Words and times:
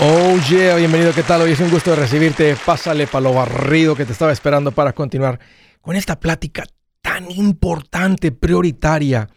Oh 0.00 0.38
yeah, 0.48 0.74
bienvenido, 0.76 1.12
¿qué 1.12 1.22
tal? 1.22 1.42
Hoy 1.42 1.52
es 1.52 1.60
un 1.60 1.70
gusto 1.70 1.94
recibirte. 1.94 2.56
Pásale 2.64 3.06
para 3.06 3.24
lo 3.24 3.34
barrido 3.34 3.94
que 3.94 4.06
te 4.06 4.12
estaba 4.12 4.32
esperando 4.32 4.72
para 4.72 4.94
continuar 4.94 5.38
con 5.82 5.96
esta 5.96 6.18
plática 6.18 6.64
tan 7.02 7.30
importante, 7.30 8.32
prioritaria, 8.32 9.28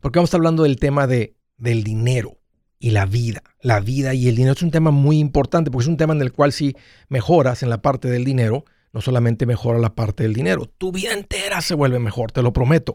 porque 0.00 0.18
vamos 0.18 0.28
a 0.28 0.30
estar 0.30 0.38
hablando 0.38 0.64
del 0.64 0.78
tema 0.78 1.06
de, 1.06 1.34
del 1.56 1.82
dinero 1.82 2.38
y 2.78 2.90
la 2.90 3.06
vida. 3.06 3.42
La 3.62 3.80
vida 3.80 4.12
y 4.12 4.28
el 4.28 4.36
dinero 4.36 4.52
es 4.52 4.62
un 4.62 4.70
tema 4.70 4.90
muy 4.90 5.18
importante 5.18 5.70
porque 5.70 5.84
es 5.84 5.88
un 5.88 5.96
tema 5.96 6.12
en 6.12 6.20
el 6.20 6.32
cual 6.32 6.52
si 6.52 6.76
mejoras 7.08 7.62
en 7.62 7.70
la 7.70 7.80
parte 7.80 8.08
del 8.08 8.24
dinero, 8.24 8.66
no 8.92 9.00
solamente 9.00 9.46
mejora 9.46 9.78
la 9.78 9.94
parte 9.94 10.22
del 10.22 10.34
dinero, 10.34 10.66
tu 10.66 10.92
vida 10.92 11.12
entera 11.12 11.60
se 11.60 11.74
vuelve 11.74 11.98
mejor, 11.98 12.30
te 12.30 12.42
lo 12.42 12.52
prometo. 12.52 12.94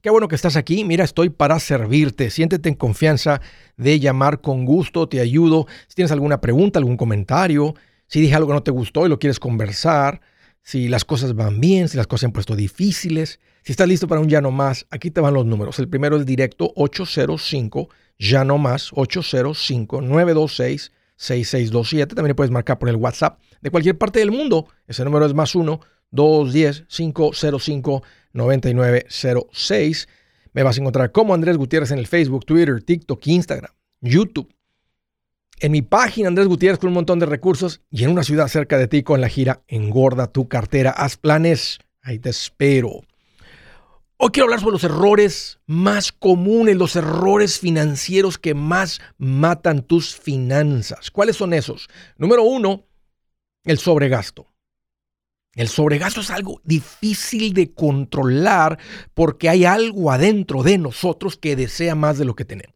Qué 0.00 0.10
bueno 0.10 0.28
que 0.28 0.34
estás 0.34 0.56
aquí, 0.56 0.84
mira, 0.84 1.04
estoy 1.04 1.30
para 1.30 1.58
servirte, 1.60 2.30
siéntete 2.30 2.68
en 2.68 2.74
confianza 2.74 3.40
de 3.76 4.00
llamar 4.00 4.40
con 4.40 4.64
gusto, 4.64 5.08
te 5.08 5.20
ayudo. 5.20 5.66
Si 5.86 5.94
tienes 5.94 6.12
alguna 6.12 6.40
pregunta, 6.40 6.78
algún 6.78 6.96
comentario, 6.96 7.74
si 8.08 8.20
dije 8.20 8.34
algo 8.34 8.48
que 8.48 8.54
no 8.54 8.62
te 8.62 8.70
gustó 8.70 9.06
y 9.06 9.08
lo 9.08 9.18
quieres 9.18 9.38
conversar, 9.38 10.20
si 10.62 10.88
las 10.88 11.04
cosas 11.04 11.34
van 11.34 11.60
bien, 11.60 11.88
si 11.88 11.96
las 11.96 12.08
cosas 12.08 12.20
se 12.20 12.26
han 12.26 12.32
puesto 12.32 12.56
difíciles, 12.56 13.38
si 13.62 13.72
estás 13.72 13.86
listo 13.86 14.08
para 14.08 14.20
un 14.20 14.28
ya 14.28 14.40
no 14.40 14.50
más, 14.50 14.86
aquí 14.90 15.10
te 15.10 15.20
van 15.20 15.34
los 15.34 15.46
números. 15.46 15.78
El 15.78 15.88
primero 15.88 16.16
es 16.16 16.26
directo 16.26 16.72
805 16.74 17.88
ya 18.18 18.44
no 18.44 18.58
más 18.58 18.90
805 18.92 20.00
926 20.00 20.92
6627. 21.16 22.14
También 22.14 22.34
puedes 22.34 22.50
marcar 22.50 22.78
por 22.78 22.88
el 22.88 22.96
WhatsApp 22.96 23.38
de 23.60 23.70
cualquier 23.70 23.98
parte 23.98 24.18
del 24.18 24.30
mundo. 24.30 24.68
Ese 24.86 25.04
número 25.04 25.26
es 25.26 25.34
más 25.34 25.54
1 25.54 25.80
210 26.10 26.84
505 26.88 28.02
9906. 28.32 30.08
Me 30.52 30.62
vas 30.62 30.78
a 30.78 30.80
encontrar 30.80 31.12
como 31.12 31.34
Andrés 31.34 31.56
Gutiérrez 31.56 31.90
en 31.90 31.98
el 31.98 32.06
Facebook, 32.06 32.46
Twitter, 32.46 32.82
TikTok, 32.82 33.26
Instagram, 33.26 33.72
YouTube. 34.00 34.48
En 35.58 35.72
mi 35.72 35.82
página 35.82 36.28
Andrés 36.28 36.48
Gutiérrez 36.48 36.78
con 36.78 36.88
un 36.88 36.94
montón 36.94 37.18
de 37.18 37.26
recursos 37.26 37.80
y 37.90 38.04
en 38.04 38.10
una 38.10 38.22
ciudad 38.22 38.48
cerca 38.48 38.78
de 38.78 38.88
ti 38.88 39.02
con 39.02 39.20
la 39.20 39.28
gira 39.28 39.62
Engorda 39.68 40.26
tu 40.26 40.48
cartera. 40.48 40.90
Haz 40.90 41.16
planes. 41.16 41.78
Ahí 42.02 42.18
te 42.18 42.30
espero. 42.30 43.02
Hoy 44.18 44.30
quiero 44.30 44.44
hablar 44.44 44.60
sobre 44.60 44.72
los 44.72 44.84
errores 44.84 45.58
más 45.66 46.10
comunes, 46.10 46.76
los 46.76 46.96
errores 46.96 47.58
financieros 47.58 48.38
que 48.38 48.54
más 48.54 49.02
matan 49.18 49.82
tus 49.82 50.16
finanzas. 50.16 51.10
¿Cuáles 51.10 51.36
son 51.36 51.52
esos? 51.52 51.88
Número 52.16 52.42
uno, 52.42 52.85
el 53.66 53.78
sobregasto. 53.78 54.46
El 55.54 55.68
sobregasto 55.68 56.20
es 56.20 56.30
algo 56.30 56.60
difícil 56.64 57.52
de 57.54 57.72
controlar 57.72 58.78
porque 59.14 59.48
hay 59.48 59.64
algo 59.64 60.10
adentro 60.10 60.62
de 60.62 60.78
nosotros 60.78 61.36
que 61.36 61.56
desea 61.56 61.94
más 61.94 62.18
de 62.18 62.24
lo 62.24 62.34
que 62.34 62.44
tenemos. 62.44 62.74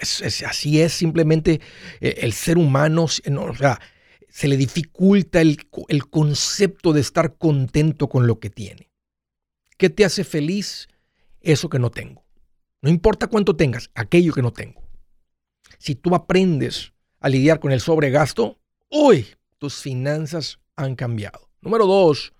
Así 0.00 0.80
es 0.80 0.92
simplemente 0.92 1.60
eh, 2.00 2.16
el 2.18 2.32
ser 2.32 2.58
humano, 2.58 3.06
se 3.08 4.48
le 4.48 4.56
dificulta 4.56 5.40
el 5.40 6.06
concepto 6.10 6.92
de 6.92 7.00
estar 7.00 7.36
contento 7.36 8.08
con 8.08 8.26
lo 8.26 8.40
que 8.40 8.50
tiene. 8.50 8.90
¿Qué 9.76 9.90
te 9.90 10.04
hace 10.04 10.24
feliz? 10.24 10.88
Eso 11.40 11.68
que 11.68 11.78
no 11.78 11.90
tengo. 11.90 12.24
No 12.82 12.90
importa 12.90 13.28
cuánto 13.28 13.56
tengas, 13.56 13.90
aquello 13.94 14.32
que 14.32 14.42
no 14.42 14.52
tengo. 14.52 14.82
Si 15.78 15.94
tú 15.94 16.14
aprendes 16.14 16.92
a 17.20 17.28
lidiar 17.28 17.60
con 17.60 17.72
el 17.72 17.80
sobregasto, 17.80 18.60
uy, 18.90 19.26
tus 19.64 19.76
finanzas 19.76 20.58
han 20.76 20.94
cambiado. 20.94 21.48
Número 21.62 21.86
dos, 21.86 22.34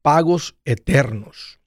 pagos 0.00 0.56
eternos. 0.64 1.60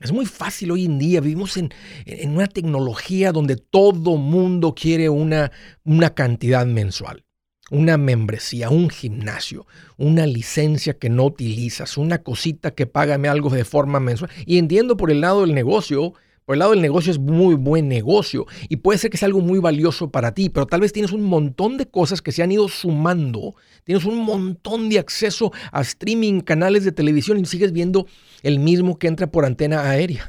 Es 0.00 0.10
muy 0.10 0.26
fácil 0.26 0.72
hoy 0.72 0.86
en 0.86 0.98
día, 0.98 1.20
vivimos 1.20 1.56
en, 1.56 1.72
en 2.06 2.34
una 2.34 2.48
tecnología 2.48 3.30
donde 3.30 3.54
todo 3.54 4.16
mundo 4.16 4.74
quiere 4.74 5.08
una, 5.08 5.52
una 5.84 6.12
cantidad 6.14 6.66
mensual 6.66 7.24
una 7.70 7.96
membresía, 7.96 8.68
un 8.68 8.90
gimnasio, 8.90 9.66
una 9.96 10.26
licencia 10.26 10.98
que 10.98 11.08
no 11.08 11.24
utilizas, 11.24 11.96
una 11.96 12.18
cosita 12.18 12.72
que 12.72 12.84
págame 12.84 13.28
algo 13.28 13.48
de 13.48 13.64
forma 13.64 13.98
mensual. 13.98 14.30
Y 14.44 14.58
entiendo 14.58 14.98
por 14.98 15.10
el 15.10 15.22
lado 15.22 15.40
del 15.40 15.54
negocio, 15.54 16.12
por 16.52 16.56
el 16.56 16.58
lado 16.58 16.72
del 16.72 16.82
negocio 16.82 17.10
es 17.10 17.18
muy 17.18 17.54
buen 17.54 17.88
negocio 17.88 18.46
y 18.68 18.76
puede 18.76 18.98
ser 18.98 19.10
que 19.10 19.16
sea 19.16 19.24
algo 19.24 19.40
muy 19.40 19.58
valioso 19.58 20.10
para 20.10 20.34
ti, 20.34 20.50
pero 20.50 20.66
tal 20.66 20.82
vez 20.82 20.92
tienes 20.92 21.12
un 21.12 21.22
montón 21.22 21.78
de 21.78 21.86
cosas 21.86 22.20
que 22.20 22.30
se 22.30 22.42
han 22.42 22.52
ido 22.52 22.68
sumando, 22.68 23.54
tienes 23.84 24.04
un 24.04 24.18
montón 24.18 24.90
de 24.90 24.98
acceso 24.98 25.50
a 25.70 25.80
streaming, 25.80 26.42
canales 26.42 26.84
de 26.84 26.92
televisión 26.92 27.38
y 27.38 27.46
sigues 27.46 27.72
viendo 27.72 28.06
el 28.42 28.58
mismo 28.58 28.98
que 28.98 29.06
entra 29.06 29.28
por 29.28 29.46
antena 29.46 29.88
aérea. 29.88 30.28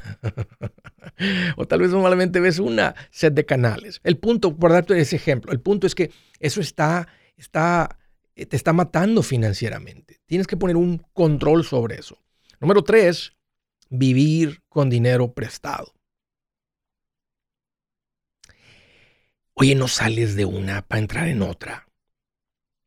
o 1.58 1.66
tal 1.66 1.80
vez 1.80 1.90
solamente 1.90 2.40
ves 2.40 2.58
una 2.58 2.94
set 3.10 3.34
de 3.34 3.44
canales. 3.44 4.00
El 4.02 4.16
punto, 4.16 4.56
por 4.56 4.72
darte 4.72 4.98
ese 4.98 5.16
ejemplo, 5.16 5.52
el 5.52 5.60
punto 5.60 5.86
es 5.86 5.94
que 5.94 6.10
eso 6.40 6.62
está 6.62 7.06
está, 7.36 7.98
eh, 8.34 8.46
te 8.46 8.56
está 8.56 8.72
matando 8.72 9.22
financieramente. 9.22 10.22
Tienes 10.24 10.46
que 10.46 10.56
poner 10.56 10.76
un 10.78 11.04
control 11.12 11.64
sobre 11.64 11.96
eso. 11.96 12.16
Número 12.60 12.82
tres, 12.82 13.34
vivir 13.90 14.62
con 14.70 14.88
dinero 14.88 15.34
prestado. 15.34 15.93
Oye, 19.54 19.74
no 19.74 19.88
sales 19.88 20.36
de 20.36 20.44
una 20.44 20.82
para 20.82 21.00
entrar 21.00 21.28
en 21.28 21.42
otra. 21.42 21.88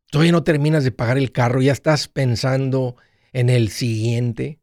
Todavía 0.09 0.31
no 0.31 0.43
terminas 0.43 0.83
de 0.83 0.91
pagar 0.91 1.17
el 1.17 1.31
carro, 1.31 1.61
ya 1.61 1.71
estás 1.71 2.07
pensando 2.07 2.95
en 3.33 3.49
el 3.49 3.69
siguiente. 3.69 4.59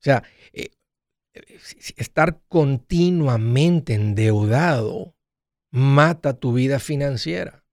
O 0.00 0.04
sea, 0.04 0.22
eh, 0.52 0.70
estar 1.96 2.40
continuamente 2.48 3.94
endeudado 3.94 5.14
mata 5.70 6.34
tu 6.34 6.52
vida 6.52 6.78
financiera 6.78 7.64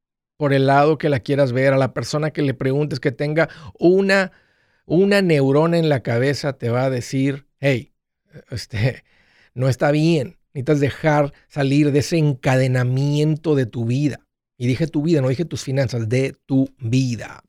por 0.42 0.54
el 0.54 0.66
lado 0.66 0.98
que 0.98 1.10
la 1.10 1.20
quieras 1.20 1.52
ver, 1.52 1.72
a 1.72 1.78
la 1.78 1.94
persona 1.94 2.32
que 2.32 2.42
le 2.42 2.56
preguntes 2.56 3.00
que 3.00 3.12
tenga 3.12 3.48
una, 3.78 4.32
una 4.88 5.22
neurona 5.22 5.78
en 5.78 5.88
la 5.88 6.02
cabeza, 6.02 6.54
te 6.54 6.72
va 6.72 6.86
a 6.86 6.90
decir, 6.90 7.46
hey, 7.60 7.94
este, 8.50 9.04
no 9.54 9.70
está 9.70 9.92
bien, 9.92 10.40
necesitas 10.54 10.80
dejar 10.80 11.34
salir 11.48 11.92
de 11.92 12.00
ese 12.00 12.18
encadenamiento 12.18 13.56
de 13.56 13.66
tu 13.66 13.86
vida. 13.86 14.20
Y 14.58 14.68
dije 14.68 14.88
tu 14.88 15.02
vida, 15.02 15.22
no 15.22 15.30
dije 15.30 15.46
tus 15.46 15.64
finanzas, 15.64 16.08
de 16.08 16.36
tu 16.46 16.70
vida. 16.78 17.44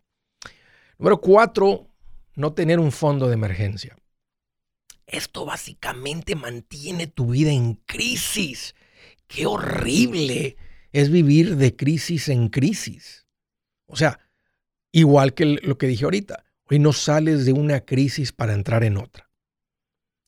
Número 0.99 1.21
cuatro, 1.21 1.89
no 2.37 2.53
tener 2.55 2.79
un 2.79 2.93
fondo 2.93 3.29
de 3.29 3.35
emergencia. 3.35 3.97
Esto 5.07 5.45
básicamente 5.45 6.37
mantiene 6.37 7.07
tu 7.07 7.33
vida 7.33 7.51
en 7.51 7.75
crisis. 7.75 8.75
Qué 9.27 9.47
horrible 9.47 10.57
es 10.93 11.11
vivir 11.11 11.57
de 11.57 11.77
crisis 11.77 12.29
en 12.29 12.49
crisis. 12.49 13.27
O 13.87 13.97
sea, 13.97 14.21
igual 14.91 15.35
que 15.35 15.45
lo 15.45 15.77
que 15.77 15.87
dije 15.87 16.05
ahorita, 16.05 16.45
hoy 16.71 16.79
no 16.79 16.93
sales 16.93 17.45
de 17.45 17.53
una 17.53 17.81
crisis 17.81 18.33
para 18.33 18.55
entrar 18.55 18.85
en 18.85 18.97
otra. 18.97 19.32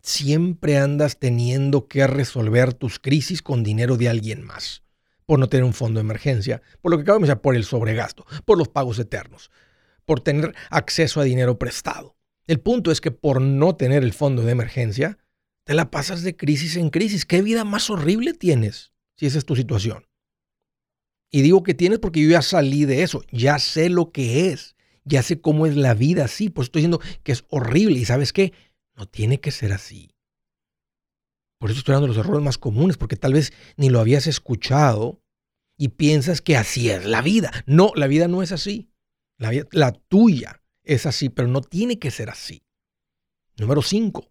Siempre 0.07 0.77
andas 0.77 1.19
teniendo 1.19 1.89
que 1.89 2.07
resolver 2.07 2.75
tus 2.75 2.99
crisis 2.99 3.41
con 3.41 3.63
dinero 3.63 3.97
de 3.97 4.11
alguien 4.11 4.45
más, 4.45 4.83
por 5.25 5.39
no 5.39 5.49
tener 5.49 5.65
un 5.65 5.73
fondo 5.73 5.99
de 5.99 6.05
emergencia, 6.05 6.61
por 6.83 6.91
lo 6.91 6.99
que 6.99 7.05
acabamos 7.05 7.27
de 7.27 7.33
decir, 7.33 7.41
por 7.41 7.57
el 7.57 7.65
sobregasto, 7.65 8.27
por 8.45 8.59
los 8.59 8.69
pagos 8.69 8.99
eternos, 8.99 9.51
por 10.05 10.21
tener 10.21 10.55
acceso 10.69 11.23
a 11.23 11.25
dinero 11.25 11.59
prestado. 11.59 12.19
El 12.47 12.61
punto 12.61 12.91
es 12.91 13.01
que 13.01 13.13
por 13.13 13.41
no 13.41 13.77
tener 13.77 14.03
el 14.05 14.13
fondo 14.13 14.43
de 14.43 14.53
emergencia, 14.53 15.17
te 15.65 15.73
la 15.73 15.91
pasas 15.91 16.23
de 16.23 16.37
crisis 16.37 16.77
en 16.77 16.91
crisis. 16.91 17.25
¿Qué 17.25 17.41
vida 17.41 17.65
más 17.65 17.89
horrible 17.89 18.35
tienes 18.35 18.93
si 19.17 19.25
esa 19.25 19.39
es 19.39 19.47
tu 19.47 19.57
situación? 19.57 20.07
Y 21.31 21.41
digo 21.41 21.63
que 21.63 21.73
tienes 21.73 21.99
porque 21.99 22.21
yo 22.21 22.29
ya 22.29 22.43
salí 22.43 22.85
de 22.85 23.05
eso, 23.05 23.23
ya 23.33 23.59
sé 23.59 23.89
lo 23.89 24.13
que 24.13 24.51
es, 24.51 24.77
ya 25.05 25.23
sé 25.23 25.41
cómo 25.41 25.65
es 25.65 25.77
la 25.77 25.95
vida 25.95 26.27
así, 26.27 26.51
pues 26.51 26.67
estoy 26.67 26.83
diciendo 26.83 27.01
que 27.23 27.33
es 27.33 27.47
horrible 27.49 27.99
y 27.99 28.05
sabes 28.05 28.35
qué, 28.35 28.53
no 28.95 29.07
tiene 29.07 29.41
que 29.41 29.51
ser 29.51 29.73
así. 29.73 30.15
Por 31.59 31.71
eso 31.71 31.79
estoy 31.79 31.95
hablando 31.95 32.13
de 32.13 32.19
los 32.19 32.27
errores 32.27 32.45
más 32.45 32.59
comunes, 32.59 32.97
porque 32.97 33.17
tal 33.17 33.33
vez 33.33 33.53
ni 33.77 33.89
lo 33.89 34.01
habías 34.01 34.27
escuchado 34.27 35.23
y 35.77 35.89
piensas 35.89 36.41
que 36.41 36.57
así 36.57 36.91
es 36.91 37.05
la 37.05 37.23
vida. 37.23 37.51
No, 37.67 37.93
la 37.95 38.07
vida 38.07 38.29
no 38.29 38.43
es 38.43 38.53
así. 38.53 38.91
La, 39.39 39.51
la 39.73 39.93
tuya 39.93 40.63
es 40.83 41.07
así, 41.07 41.29
pero 41.29 41.49
no 41.49 41.61
tiene 41.61 41.99
que 41.99 42.11
ser 42.11 42.31
así. 42.31 42.65
Número 43.57 43.83
5. 43.83 44.31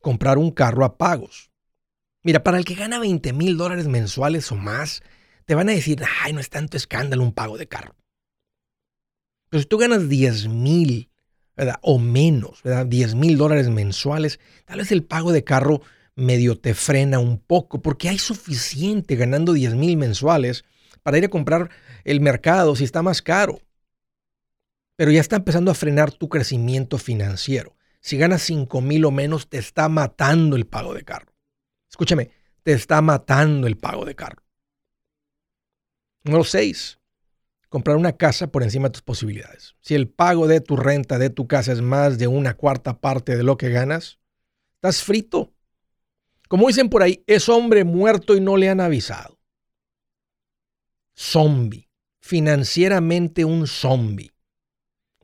Comprar 0.00 0.38
un 0.38 0.50
carro 0.50 0.84
a 0.84 0.98
pagos. 0.98 1.50
Mira, 2.22 2.42
para 2.42 2.58
el 2.58 2.64
que 2.64 2.74
gana 2.74 2.98
20 2.98 3.32
mil 3.32 3.56
dólares 3.56 3.88
mensuales 3.88 4.50
o 4.52 4.56
más, 4.56 5.02
te 5.46 5.54
van 5.54 5.68
a 5.68 5.72
decir, 5.72 6.02
ay, 6.22 6.32
no 6.32 6.40
es 6.40 6.50
tanto 6.50 6.76
escándalo 6.76 7.22
un 7.22 7.32
pago 7.32 7.56
de 7.56 7.68
carro. 7.68 7.96
Pero 9.48 9.62
si 9.62 9.66
tú 9.66 9.78
ganas 9.78 10.08
10 10.08 10.48
mil, 10.48 11.07
O 11.82 11.98
menos, 11.98 12.62
¿verdad? 12.62 12.86
10 12.86 13.14
mil 13.14 13.36
dólares 13.36 13.68
mensuales, 13.68 14.40
tal 14.64 14.78
vez 14.78 14.92
el 14.92 15.04
pago 15.04 15.32
de 15.32 15.44
carro 15.44 15.80
medio 16.14 16.58
te 16.58 16.74
frena 16.74 17.18
un 17.18 17.38
poco, 17.38 17.80
porque 17.80 18.08
hay 18.08 18.18
suficiente 18.18 19.16
ganando 19.16 19.52
10 19.52 19.74
mil 19.74 19.96
mensuales 19.96 20.64
para 21.02 21.18
ir 21.18 21.24
a 21.24 21.30
comprar 21.30 21.70
el 22.04 22.20
mercado 22.20 22.74
si 22.74 22.84
está 22.84 23.02
más 23.02 23.22
caro. 23.22 23.60
Pero 24.96 25.12
ya 25.12 25.20
está 25.20 25.36
empezando 25.36 25.70
a 25.70 25.74
frenar 25.74 26.10
tu 26.10 26.28
crecimiento 26.28 26.98
financiero. 26.98 27.76
Si 28.00 28.16
ganas 28.16 28.42
5 28.42 28.80
mil 28.80 29.04
o 29.04 29.10
menos, 29.10 29.48
te 29.48 29.58
está 29.58 29.88
matando 29.88 30.56
el 30.56 30.66
pago 30.66 30.92
de 30.92 31.04
carro. 31.04 31.32
Escúchame, 31.88 32.30
te 32.62 32.72
está 32.72 33.00
matando 33.00 33.66
el 33.66 33.76
pago 33.76 34.04
de 34.04 34.14
carro. 34.14 34.42
Número 36.24 36.44
6. 36.44 36.97
Comprar 37.68 37.96
una 37.96 38.12
casa 38.12 38.48
por 38.48 38.62
encima 38.62 38.88
de 38.88 38.92
tus 38.92 39.02
posibilidades. 39.02 39.74
Si 39.80 39.94
el 39.94 40.08
pago 40.08 40.46
de 40.46 40.60
tu 40.60 40.76
renta 40.76 41.18
de 41.18 41.30
tu 41.30 41.46
casa 41.46 41.72
es 41.72 41.82
más 41.82 42.18
de 42.18 42.26
una 42.26 42.54
cuarta 42.54 43.00
parte 43.00 43.36
de 43.36 43.42
lo 43.42 43.56
que 43.56 43.70
ganas, 43.70 44.18
estás 44.76 45.02
frito. 45.02 45.52
Como 46.48 46.66
dicen 46.66 46.88
por 46.88 47.02
ahí, 47.02 47.22
es 47.26 47.48
hombre 47.48 47.84
muerto 47.84 48.34
y 48.36 48.40
no 48.40 48.56
le 48.56 48.70
han 48.70 48.80
avisado. 48.80 49.38
Zombie. 51.14 51.88
Financieramente 52.20 53.44
un 53.44 53.66
zombie. 53.66 54.32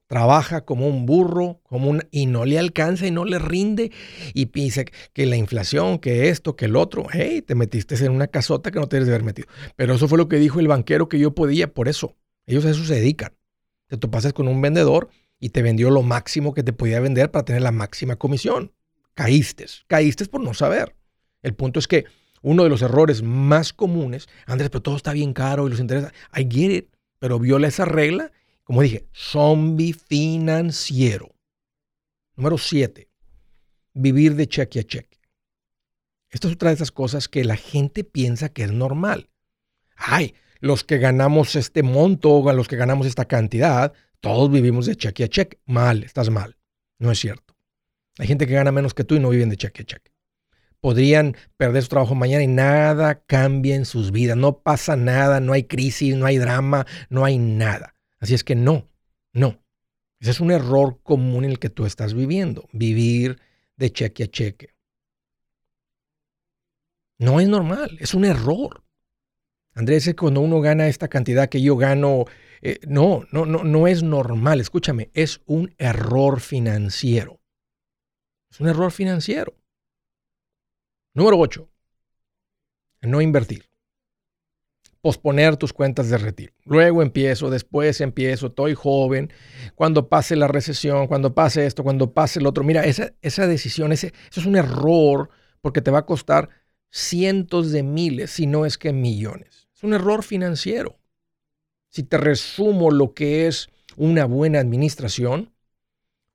Trabaja 0.06 0.64
como 0.64 0.86
un 0.86 1.06
burro, 1.06 1.60
como 1.62 1.88
un, 1.88 2.02
y 2.10 2.26
no 2.26 2.44
le 2.44 2.58
alcanza 2.58 3.06
y 3.06 3.10
no 3.10 3.24
le 3.24 3.38
rinde. 3.38 3.90
Y 4.34 4.44
dice 4.46 4.86
que 5.12 5.24
la 5.26 5.36
inflación, 5.36 5.98
que 5.98 6.28
esto, 6.28 6.56
que 6.56 6.66
el 6.66 6.76
otro. 6.76 7.06
Hey, 7.10 7.42
te 7.42 7.54
metiste 7.54 7.94
en 8.04 8.12
una 8.12 8.26
casota 8.26 8.70
que 8.70 8.78
no 8.78 8.86
te 8.86 8.96
debes 8.96 9.08
de 9.08 9.14
haber 9.14 9.24
metido. 9.24 9.48
Pero 9.76 9.94
eso 9.94 10.08
fue 10.08 10.18
lo 10.18 10.28
que 10.28 10.36
dijo 10.36 10.60
el 10.60 10.68
banquero 10.68 11.08
que 11.08 11.18
yo 11.18 11.34
podía, 11.34 11.72
por 11.72 11.88
eso. 11.88 12.16
Ellos 12.46 12.64
a 12.64 12.70
eso 12.70 12.84
se 12.84 12.94
dedican. 12.94 13.32
Te 13.86 13.96
topases 13.96 14.32
con 14.32 14.48
un 14.48 14.60
vendedor 14.60 15.08
y 15.38 15.50
te 15.50 15.62
vendió 15.62 15.90
lo 15.90 16.02
máximo 16.02 16.54
que 16.54 16.62
te 16.62 16.72
podía 16.72 17.00
vender 17.00 17.30
para 17.30 17.44
tener 17.44 17.62
la 17.62 17.72
máxima 17.72 18.16
comisión. 18.16 18.72
Caíste. 19.14 19.66
Caíste 19.86 20.26
por 20.26 20.40
no 20.40 20.54
saber. 20.54 20.96
El 21.42 21.54
punto 21.54 21.78
es 21.78 21.86
que 21.86 22.04
uno 22.42 22.62
de 22.62 22.68
los 22.68 22.82
errores 22.82 23.22
más 23.22 23.72
comunes, 23.72 24.28
Andrés, 24.46 24.70
pero 24.70 24.82
todo 24.82 24.96
está 24.96 25.12
bien 25.12 25.32
caro 25.32 25.66
y 25.66 25.70
los 25.70 25.80
intereses, 25.80 26.12
I 26.34 26.46
get 26.50 26.70
it, 26.70 26.96
pero 27.18 27.38
viola 27.38 27.68
esa 27.68 27.84
regla, 27.84 28.32
como 28.64 28.82
dije, 28.82 29.06
zombie 29.14 29.94
financiero. 29.94 31.34
Número 32.36 32.58
siete, 32.58 33.08
vivir 33.94 34.34
de 34.34 34.46
cheque 34.46 34.80
a 34.80 34.84
cheque. 34.84 35.20
Esto 36.30 36.48
es 36.48 36.54
otra 36.54 36.70
de 36.70 36.74
esas 36.74 36.90
cosas 36.90 37.28
que 37.28 37.44
la 37.44 37.56
gente 37.56 38.04
piensa 38.04 38.48
que 38.48 38.64
es 38.64 38.72
normal. 38.72 39.30
Ay, 39.96 40.34
los 40.64 40.82
que 40.82 40.96
ganamos 40.96 41.56
este 41.56 41.82
monto 41.82 42.30
o 42.30 42.52
los 42.54 42.68
que 42.68 42.76
ganamos 42.76 43.06
esta 43.06 43.26
cantidad, 43.26 43.92
todos 44.20 44.50
vivimos 44.50 44.86
de 44.86 44.96
cheque 44.96 45.24
a 45.24 45.28
cheque. 45.28 45.58
Mal, 45.66 46.02
estás 46.04 46.30
mal. 46.30 46.56
No 46.98 47.10
es 47.10 47.18
cierto. 47.18 47.54
Hay 48.18 48.26
gente 48.26 48.46
que 48.46 48.54
gana 48.54 48.72
menos 48.72 48.94
que 48.94 49.04
tú 49.04 49.14
y 49.14 49.20
no 49.20 49.28
viven 49.28 49.50
de 49.50 49.58
cheque 49.58 49.82
a 49.82 49.84
cheque. 49.84 50.12
Podrían 50.80 51.36
perder 51.58 51.82
su 51.82 51.90
trabajo 51.90 52.14
mañana 52.14 52.42
y 52.42 52.46
nada 52.46 53.22
cambia 53.26 53.76
en 53.76 53.84
sus 53.84 54.10
vidas. 54.10 54.38
No 54.38 54.60
pasa 54.60 54.96
nada, 54.96 55.38
no 55.38 55.52
hay 55.52 55.64
crisis, 55.64 56.16
no 56.16 56.24
hay 56.24 56.38
drama, 56.38 56.86
no 57.10 57.26
hay 57.26 57.38
nada. 57.38 57.94
Así 58.18 58.32
es 58.32 58.42
que 58.42 58.54
no, 58.54 58.88
no. 59.34 59.62
Ese 60.18 60.30
es 60.30 60.40
un 60.40 60.50
error 60.50 60.98
común 61.02 61.44
en 61.44 61.50
el 61.50 61.58
que 61.58 61.68
tú 61.68 61.84
estás 61.84 62.14
viviendo, 62.14 62.70
vivir 62.72 63.38
de 63.76 63.92
cheque 63.92 64.24
a 64.24 64.28
cheque. 64.28 64.70
No 67.18 67.38
es 67.38 67.48
normal, 67.48 67.98
es 68.00 68.14
un 68.14 68.24
error. 68.24 68.83
Andrés, 69.74 70.14
cuando 70.16 70.40
uno 70.40 70.60
gana 70.60 70.86
esta 70.86 71.08
cantidad 71.08 71.48
que 71.48 71.60
yo 71.60 71.76
gano, 71.76 72.26
eh, 72.62 72.78
no, 72.86 73.24
no, 73.32 73.44
no, 73.44 73.64
no 73.64 73.88
es 73.88 74.02
normal. 74.02 74.60
Escúchame, 74.60 75.10
es 75.14 75.40
un 75.46 75.74
error 75.78 76.40
financiero. 76.40 77.40
Es 78.50 78.60
un 78.60 78.68
error 78.68 78.92
financiero. 78.92 79.54
Número 81.12 81.38
8. 81.38 81.68
No 83.02 83.20
invertir. 83.20 83.64
Posponer 85.00 85.56
tus 85.56 85.72
cuentas 85.72 86.08
de 86.08 86.18
retiro. 86.18 86.54
Luego 86.64 87.02
empiezo, 87.02 87.50
después 87.50 88.00
empiezo, 88.00 88.46
estoy 88.46 88.74
joven. 88.74 89.32
Cuando 89.74 90.08
pase 90.08 90.36
la 90.36 90.48
recesión, 90.48 91.08
cuando 91.08 91.34
pase 91.34 91.66
esto, 91.66 91.82
cuando 91.82 92.14
pase 92.14 92.38
el 92.38 92.46
otro. 92.46 92.62
Mira, 92.64 92.84
esa, 92.84 93.12
esa 93.22 93.46
decisión, 93.48 93.92
ese, 93.92 94.14
eso 94.30 94.40
es 94.40 94.46
un 94.46 94.56
error 94.56 95.30
porque 95.60 95.82
te 95.82 95.90
va 95.90 95.98
a 95.98 96.06
costar 96.06 96.48
cientos 96.90 97.72
de 97.72 97.82
miles, 97.82 98.30
si 98.30 98.46
no 98.46 98.64
es 98.64 98.78
que 98.78 98.92
millones 98.92 99.63
un 99.84 99.94
error 99.94 100.22
financiero. 100.22 100.98
Si 101.88 102.02
te 102.02 102.16
resumo 102.16 102.90
lo 102.90 103.14
que 103.14 103.46
es 103.46 103.68
una 103.96 104.24
buena 104.24 104.58
administración, 104.58 105.52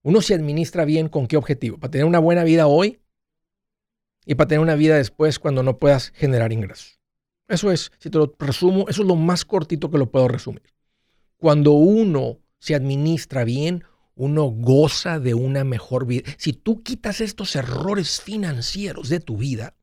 uno 0.03 0.21
se 0.21 0.33
administra 0.33 0.85
bien 0.85 1.09
con 1.09 1.27
qué 1.27 1.35
objetivo? 1.35 1.77
Para 1.77 1.91
tener 1.91 2.05
una 2.05 2.19
buena 2.19 2.43
vida 2.43 2.67
hoy 2.67 2.99
y 4.25 4.35
para 4.35 4.47
tener 4.47 4.61
una 4.61 4.75
vida 4.75 4.95
después 4.95 5.39
cuando 5.39 5.63
no 5.63 5.77
puedas 5.77 6.11
generar 6.11 6.53
ingresos. 6.53 6.99
Eso 7.47 7.71
es, 7.71 7.91
si 7.97 8.09
te 8.09 8.17
lo 8.17 8.33
resumo, 8.39 8.85
eso 8.87 9.01
es 9.01 9.07
lo 9.07 9.15
más 9.15 9.43
cortito 9.43 9.89
que 9.89 9.97
lo 9.97 10.11
puedo 10.11 10.27
resumir. 10.27 10.63
Cuando 11.37 11.71
uno 11.71 12.37
se 12.59 12.75
administra 12.75 13.43
bien, 13.43 13.83
uno 14.15 14.45
goza 14.45 15.19
de 15.19 15.33
una 15.33 15.63
mejor 15.63 16.05
vida. 16.05 16.29
Si 16.37 16.53
tú 16.53 16.83
quitas 16.83 17.21
estos 17.21 17.55
errores 17.55 18.21
financieros 18.21 19.09
de 19.09 19.19
tu 19.19 19.37
vida, 19.37 19.75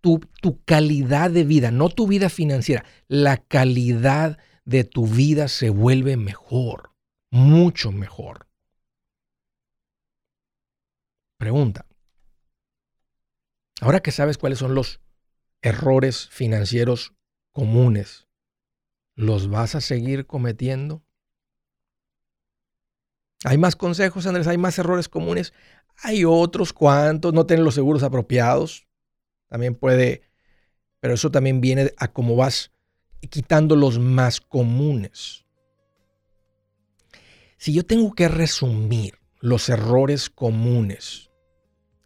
tu, 0.00 0.20
calidad 0.64 1.30
de 1.30 1.44
vida, 1.44 1.70
no 1.70 1.88
tu 1.88 2.06
vida 2.06 2.28
financiera, 2.28 2.84
la 3.08 3.36
calidad 3.36 4.38
de 4.64 4.84
tu 4.84 5.06
vida 5.06 5.48
se 5.48 5.70
vuelve 5.70 6.16
mejor, 6.16 6.92
mucho 7.30 7.92
mejor. 7.92 8.46
Pregunta. 11.38 11.86
Ahora 13.80 14.00
que 14.00 14.12
sabes 14.12 14.36
cuáles 14.36 14.58
son 14.58 14.74
los 14.74 15.00
errores 15.62 16.28
financieros 16.28 17.14
comunes, 17.52 18.28
¿los 19.14 19.48
vas 19.48 19.74
a 19.74 19.80
seguir 19.80 20.26
cometiendo? 20.26 21.02
Hay 23.44 23.56
más 23.56 23.74
consejos, 23.74 24.26
Andrés, 24.26 24.46
hay 24.46 24.58
más 24.58 24.78
errores 24.78 25.08
comunes. 25.08 25.54
Hay 26.02 26.24
otros 26.24 26.72
cuantos, 26.72 27.32
no 27.32 27.46
tener 27.46 27.64
los 27.64 27.74
seguros 27.74 28.02
apropiados, 28.02 28.86
también 29.50 29.74
puede, 29.74 30.22
pero 31.00 31.14
eso 31.14 31.30
también 31.30 31.60
viene 31.60 31.92
a 31.98 32.12
cómo 32.12 32.36
vas 32.36 32.70
quitando 33.28 33.76
los 33.76 33.98
más 33.98 34.40
comunes. 34.40 35.44
Si 37.58 37.74
yo 37.74 37.84
tengo 37.84 38.14
que 38.14 38.28
resumir 38.28 39.18
los 39.40 39.68
errores 39.68 40.30
comunes 40.30 41.30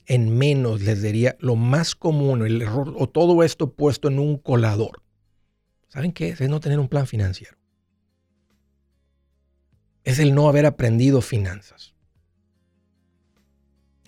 en 0.06 0.37
menos, 0.37 0.81
les 0.82 1.02
diría 1.02 1.37
lo 1.38 1.55
más 1.55 1.94
común, 1.94 2.44
el 2.44 2.62
error 2.62 2.94
o 2.99 3.08
todo 3.08 3.43
esto 3.43 3.75
puesto 3.75 4.08
en 4.08 4.19
un 4.19 4.38
colador. 4.38 5.02
¿Saben 5.88 6.12
qué 6.12 6.31
es? 6.31 6.40
Es 6.40 6.49
no 6.49 6.61
tener 6.61 6.81
un 6.81 6.88
plan 6.88 7.06
financiero. 7.06 7.56
Es 10.02 10.19
el 10.19 10.35
no 10.35 10.49
haber 10.49 10.67
aprendido 10.67 11.20
finanzas. 11.20 11.94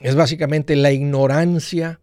Es 0.00 0.14
básicamente 0.14 0.74
la 0.74 0.92
ignorancia 0.92 2.00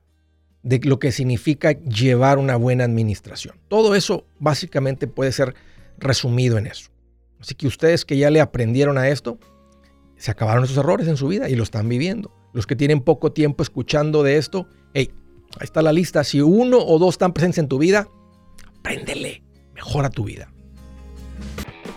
de 0.63 0.79
lo 0.83 0.97
que 0.97 1.11
significa 1.11 1.71
llevar 1.71 2.37
una 2.37 2.55
buena 2.55 2.85
administración. 2.85 3.59
Todo 3.67 3.95
eso 3.95 4.25
básicamente 4.39 5.07
puede 5.07 5.31
ser 5.31 5.55
resumido 5.97 6.57
en 6.57 6.67
eso. 6.67 6.89
Así 7.39 7.55
que 7.55 7.67
ustedes 7.67 8.05
que 8.05 8.17
ya 8.17 8.29
le 8.29 8.39
aprendieron 8.39 8.97
a 8.97 9.09
esto, 9.09 9.37
se 10.15 10.31
acabaron 10.31 10.63
esos 10.63 10.77
errores 10.77 11.07
en 11.07 11.17
su 11.17 11.27
vida 11.27 11.49
y 11.49 11.55
lo 11.55 11.63
están 11.63 11.89
viviendo. 11.89 12.33
Los 12.53 12.65
que 12.65 12.77
tienen 12.77 13.01
poco 13.01 13.33
tiempo 13.33 13.61
escuchando 13.61 14.23
de 14.23 14.37
esto, 14.37 14.67
hey, 14.93 15.11
ahí 15.59 15.65
está 15.65 15.81
la 15.81 15.91
lista. 15.91 16.23
Si 16.23 16.39
uno 16.39 16.77
o 16.79 16.97
dos 16.99 17.15
están 17.15 17.33
presentes 17.33 17.57
en 17.57 17.67
tu 17.67 17.77
vida, 17.77 18.07
apréndele, 18.79 19.43
mejora 19.73 20.09
tu 20.09 20.23
vida. 20.23 20.52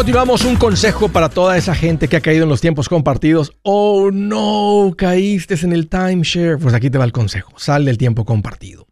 Continuamos 0.00 0.46
un 0.46 0.56
consejo 0.56 1.10
para 1.10 1.28
toda 1.28 1.58
esa 1.58 1.74
gente 1.74 2.08
que 2.08 2.16
ha 2.16 2.22
caído 2.22 2.44
en 2.44 2.48
los 2.48 2.62
tiempos 2.62 2.88
compartidos. 2.88 3.52
Oh 3.60 4.10
no, 4.10 4.94
caíste 4.96 5.56
en 5.62 5.74
el 5.74 5.90
timeshare. 5.90 6.56
Pues 6.56 6.72
aquí 6.72 6.88
te 6.88 6.96
va 6.96 7.04
el 7.04 7.12
consejo. 7.12 7.52
Sal 7.58 7.84
del 7.84 7.98
tiempo 7.98 8.24
compartido. 8.24 8.88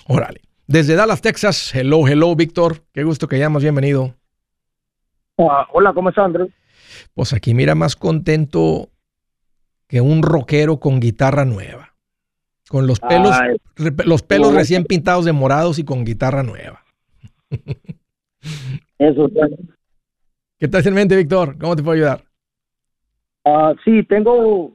Órale. 0.08 0.42
Desde 0.68 0.96
Dallas, 0.96 1.22
Texas. 1.22 1.74
Hello, 1.76 2.08
hello, 2.08 2.36
Víctor. 2.36 2.84
Qué 2.92 3.04
gusto 3.04 3.28
que 3.28 3.38
llamas. 3.38 3.64
Bienvenido. 3.64 4.16
Ah, 5.38 5.68
hola, 5.74 5.94
¿cómo 5.94 6.10
estás, 6.10 6.26
Andrés? 6.26 6.50
Pues 7.14 7.34
aquí 7.34 7.54
mira 7.54 7.76
más 7.76 7.96
contento 7.96 8.90
que 9.88 10.02
un 10.02 10.24
rockero 10.24 10.80
con 10.80 11.00
guitarra 11.00 11.46
nueva. 11.46 11.95
Con 12.70 12.88
los 12.88 13.00
pelos, 13.00 13.36
los 14.06 14.24
pelos 14.24 14.54
recién 14.54 14.86
pintados 14.86 15.26
de 15.26 15.34
morados 15.34 15.78
y 15.78 15.86
con 15.86 16.04
guitarra 16.04 16.44
nueva. 16.44 16.84
Eso, 18.98 19.30
¿Qué 20.58 20.68
tal 20.68 20.88
en 20.88 20.94
mente, 20.94 21.16
Víctor? 21.16 21.58
¿Cómo 21.60 21.76
te 21.76 21.84
puedo 21.84 21.96
ayudar? 21.96 22.24
Ah, 23.44 23.74
sí, 23.84 24.04
tengo 24.04 24.74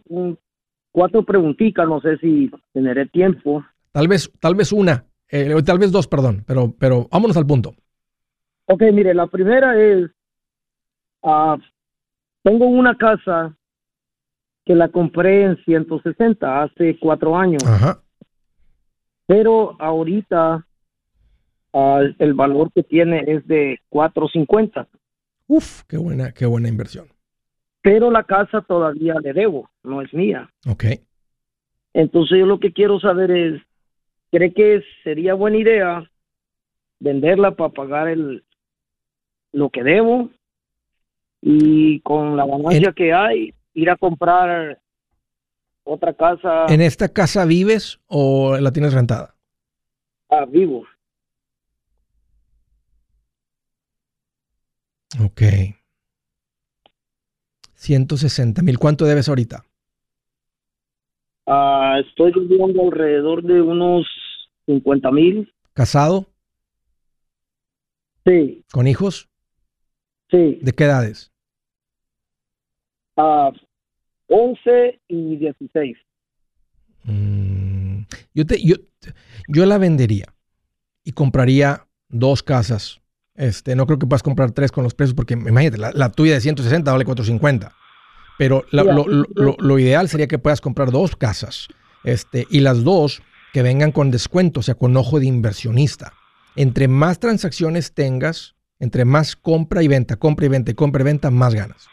cuatro 0.93 1.25
preguntitas, 1.25 1.89
no 1.89 2.01
sé 2.01 2.17
si 2.19 2.51
tendré 2.73 3.07
tiempo. 3.07 3.65
Tal 3.93 4.07
vez, 4.07 4.31
tal 4.39 4.55
vez 4.55 4.73
una, 4.73 5.05
eh, 5.29 5.53
tal 5.65 5.79
vez 5.79 5.91
dos, 5.91 6.07
perdón, 6.07 6.45
pero, 6.47 6.73
pero 6.79 7.09
vámonos 7.11 7.37
al 7.37 7.47
punto. 7.47 7.75
Ok, 8.67 8.83
mire, 8.93 9.15
la 9.15 9.27
primera 9.27 9.77
es, 9.81 10.11
uh, 11.23 11.57
tengo 12.45 12.67
una 12.67 12.97
casa 12.97 13.57
que 14.64 14.75
la 14.75 14.88
compré 14.88 15.43
en 15.43 15.57
160 15.64 16.62
hace 16.62 16.99
cuatro 16.99 17.37
años. 17.37 17.64
Ajá. 17.67 18.02
Pero 19.26 19.76
ahorita 19.79 20.67
uh, 21.73 21.99
el 22.19 22.35
valor 22.35 22.73
que 22.73 22.83
tiene 22.83 23.25
es 23.26 23.47
de 23.47 23.79
450. 23.88 24.88
Uf, 25.47 25.83
qué 25.88 25.97
buena, 25.97 26.33
qué 26.33 26.47
buena 26.47 26.69
inversión. 26.69 27.07
Pero 27.83 28.11
la 28.11 28.25
casa 28.25 28.61
todavía 28.61 29.14
le 29.23 29.33
debo, 29.33 29.71
no 29.83 30.02
es 30.02 30.12
mía. 30.12 30.50
Ok. 30.67 30.85
Entonces 31.95 32.38
yo 32.38 32.47
lo 32.47 32.61
que 32.61 32.73
quiero 32.73 33.00
saber 33.00 33.31
es, 33.31 33.62
¿cree 34.31 34.52
que 34.52 34.83
sería 35.02 35.35
buena 35.35 35.57
idea 35.57 36.11
venderla 37.00 37.52
para 37.52 37.71
pagar 37.71 38.09
el 38.09 38.45
lo 39.52 39.71
que 39.71 39.83
debo 39.83 40.31
y 41.40 42.00
con 42.00 42.37
la 42.37 42.47
ganancia 42.47 42.93
que 42.93 43.12
hay 43.12 43.52
ir 43.75 43.91
a 43.91 43.97
comprar 43.97 44.81
otra 45.85 46.15
casa? 46.15 46.67
¿En 46.69 46.81
esta 46.81 47.09
casa 47.09 47.45
vives 47.45 48.00
o 48.07 48.57
la 48.59 48.73
tienes 48.73 48.93
rentada? 48.93 49.35
Ah, 50.29 50.45
vivo. 50.47 50.87
Ok. 55.25 55.43
160 57.75 58.62
mil. 58.62 58.79
¿Cuánto 58.79 59.05
debes 59.05 59.29
ahorita? 59.29 59.65
Ah, 61.47 61.97
estoy 62.07 62.33
viviendo 62.33 62.83
alrededor 62.83 63.43
de 63.43 63.61
unos 63.61 64.07
50 64.67 65.11
mil. 65.11 65.53
¿Casado? 65.73 66.27
Sí. 68.25 68.65
¿Con 68.71 68.87
hijos? 68.87 69.29
Sí. 70.31 70.59
¿De 70.62 70.73
qué 70.73 70.85
edades? 70.85 71.30
A 73.21 73.53
11 74.29 75.00
y 75.09 75.37
16. 75.37 75.97
Mm, 77.05 78.03
yo, 78.35 78.47
te, 78.47 78.62
yo, 78.62 78.77
yo 79.49 79.67
la 79.67 79.79
vendería 79.79 80.33
y 81.05 81.12
compraría 81.12 81.87
dos 82.09 82.43
casas. 82.43 83.00
Este, 83.35 83.75
no 83.75 83.87
creo 83.87 83.99
que 83.99 84.07
puedas 84.07 84.23
comprar 84.23 84.53
tres 84.53 84.73
con 84.73 84.85
los 84.85 84.95
precios 84.95 85.15
porque 85.15 85.35
imagínate, 85.35 85.79
la, 85.79 86.11
tuya 86.11 86.35
de 86.35 86.41
160 86.41 86.91
vale 86.91 87.05
450. 87.05 87.75
Pero 88.39 88.65
lo, 88.71 89.07
lo, 89.07 89.57
lo, 89.59 89.79
ideal 89.79 90.09
sería 90.09 90.27
que 90.27 90.39
puedas 90.39 90.62
comprar 90.62 90.91
dos 90.91 91.15
casas 91.15 91.69
este, 92.05 92.47
y 92.50 92.61
las 92.61 92.85
dos 92.85 93.23
que 93.53 93.62
vengan 93.62 93.93
con 93.93 94.11
descuento, 94.11 94.61
o 94.61 94.62
sea, 94.62 94.77
con 94.77 94.97
ojo 94.97 95.21
de 95.21 95.27
inversionista. 95.27 96.15
Entre 96.57 96.89
más 96.89 97.19
transacciones 97.19 97.93
tengas, 97.93 98.55
entre 98.79 99.05
más 99.05 99.37
compra 99.37 99.83
y 99.83 99.89
venta, 99.89 100.17
compra 100.17 100.47
y 100.47 100.49
venta, 100.49 100.73
compra 100.73 101.03
y 101.03 101.05
venta, 101.05 101.31
más 101.31 101.55
ganas. 101.55 101.89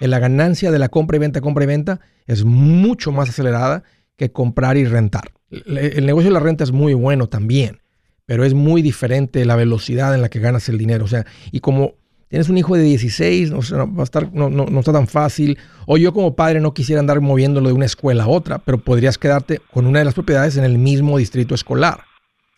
En 0.00 0.10
la 0.10 0.18
ganancia 0.18 0.70
de 0.70 0.78
la 0.78 0.88
compra 0.88 1.16
y 1.16 1.20
venta, 1.20 1.40
compra 1.40 1.64
y 1.64 1.68
venta 1.68 2.00
es 2.26 2.44
mucho 2.44 3.12
más 3.12 3.28
acelerada 3.28 3.84
que 4.16 4.32
comprar 4.32 4.76
y 4.76 4.84
rentar. 4.84 5.32
El 5.50 6.06
negocio 6.06 6.30
de 6.30 6.34
la 6.34 6.40
renta 6.40 6.64
es 6.64 6.72
muy 6.72 6.94
bueno 6.94 7.28
también, 7.28 7.80
pero 8.26 8.44
es 8.44 8.54
muy 8.54 8.82
diferente 8.82 9.44
la 9.44 9.56
velocidad 9.56 10.14
en 10.14 10.22
la 10.22 10.28
que 10.28 10.40
ganas 10.40 10.68
el 10.68 10.78
dinero. 10.78 11.04
O 11.04 11.08
sea, 11.08 11.26
y 11.52 11.60
como 11.60 11.94
tienes 12.28 12.48
un 12.48 12.58
hijo 12.58 12.76
de 12.76 12.82
16, 12.82 13.52
no, 13.52 13.60
va 13.94 14.00
a 14.00 14.04
estar, 14.04 14.32
no, 14.32 14.50
no, 14.50 14.66
no, 14.66 14.80
está 14.80 14.92
tan 14.92 15.06
fácil. 15.06 15.58
O 15.86 15.96
yo 15.96 16.12
como 16.12 16.34
padre 16.34 16.60
no 16.60 16.74
quisiera 16.74 17.00
andar 17.00 17.20
moviéndolo 17.20 17.68
de 17.68 17.74
una 17.74 17.86
escuela 17.86 18.24
a 18.24 18.28
otra, 18.28 18.58
pero 18.58 18.78
podrías 18.78 19.18
quedarte 19.18 19.60
con 19.72 19.86
una 19.86 20.00
de 20.00 20.06
las 20.06 20.14
propiedades 20.14 20.56
en 20.56 20.64
el 20.64 20.78
mismo 20.78 21.18
distrito 21.18 21.54
escolar. 21.54 22.00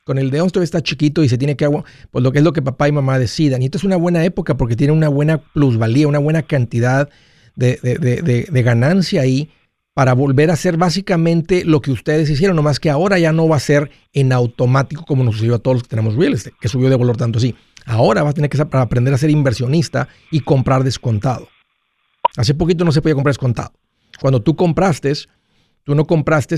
Con 0.06 0.18
el 0.18 0.30
de 0.30 0.40
11 0.40 0.62
está 0.62 0.80
chiquito 0.80 1.24
y 1.24 1.28
se 1.28 1.36
tiene 1.36 1.56
que, 1.56 1.68
pues 1.68 2.22
lo 2.22 2.30
que 2.30 2.38
es 2.38 2.44
lo 2.44 2.52
que 2.52 2.62
papá 2.62 2.86
y 2.86 2.92
mamá 2.92 3.18
decidan. 3.18 3.60
Y 3.60 3.64
esto 3.64 3.78
es 3.78 3.82
una 3.82 3.96
buena 3.96 4.24
época 4.24 4.56
porque 4.56 4.76
tiene 4.76 4.92
una 4.92 5.08
buena 5.08 5.38
plusvalía, 5.38 6.06
una 6.06 6.20
buena 6.20 6.42
cantidad 6.42 7.08
de 7.56 8.62
ganancia 8.64 9.22
ahí 9.22 9.50
para 9.94 10.12
volver 10.12 10.50
a 10.50 10.52
hacer 10.52 10.76
básicamente 10.76 11.64
lo 11.64 11.80
que 11.80 11.90
ustedes 11.90 12.30
hicieron, 12.30 12.54
nomás 12.54 12.78
que 12.78 12.88
ahora 12.88 13.18
ya 13.18 13.32
no 13.32 13.48
va 13.48 13.56
a 13.56 13.60
ser 13.60 13.90
en 14.12 14.30
automático 14.30 15.04
como 15.06 15.24
nos 15.24 15.34
sucedió 15.36 15.56
a 15.56 15.58
todos 15.58 15.76
los 15.76 15.82
que 15.82 15.88
tenemos 15.88 16.14
real 16.14 16.34
estate, 16.34 16.54
que 16.60 16.68
subió 16.68 16.88
de 16.88 16.96
valor 16.96 17.16
tanto 17.16 17.38
así. 17.38 17.56
Ahora 17.84 18.22
vas 18.22 18.30
a 18.30 18.34
tener 18.34 18.48
que 18.48 18.60
aprender 18.60 19.12
a 19.12 19.18
ser 19.18 19.30
inversionista 19.30 20.06
y 20.30 20.40
comprar 20.40 20.84
descontado. 20.84 21.48
Hace 22.36 22.54
poquito 22.54 22.84
no 22.84 22.92
se 22.92 23.02
podía 23.02 23.14
comprar 23.14 23.32
descontado. 23.32 23.72
Cuando 24.20 24.40
tú 24.40 24.54
compraste, 24.54 25.12
tú 25.82 25.94
no 25.96 26.06
compraste, 26.06 26.56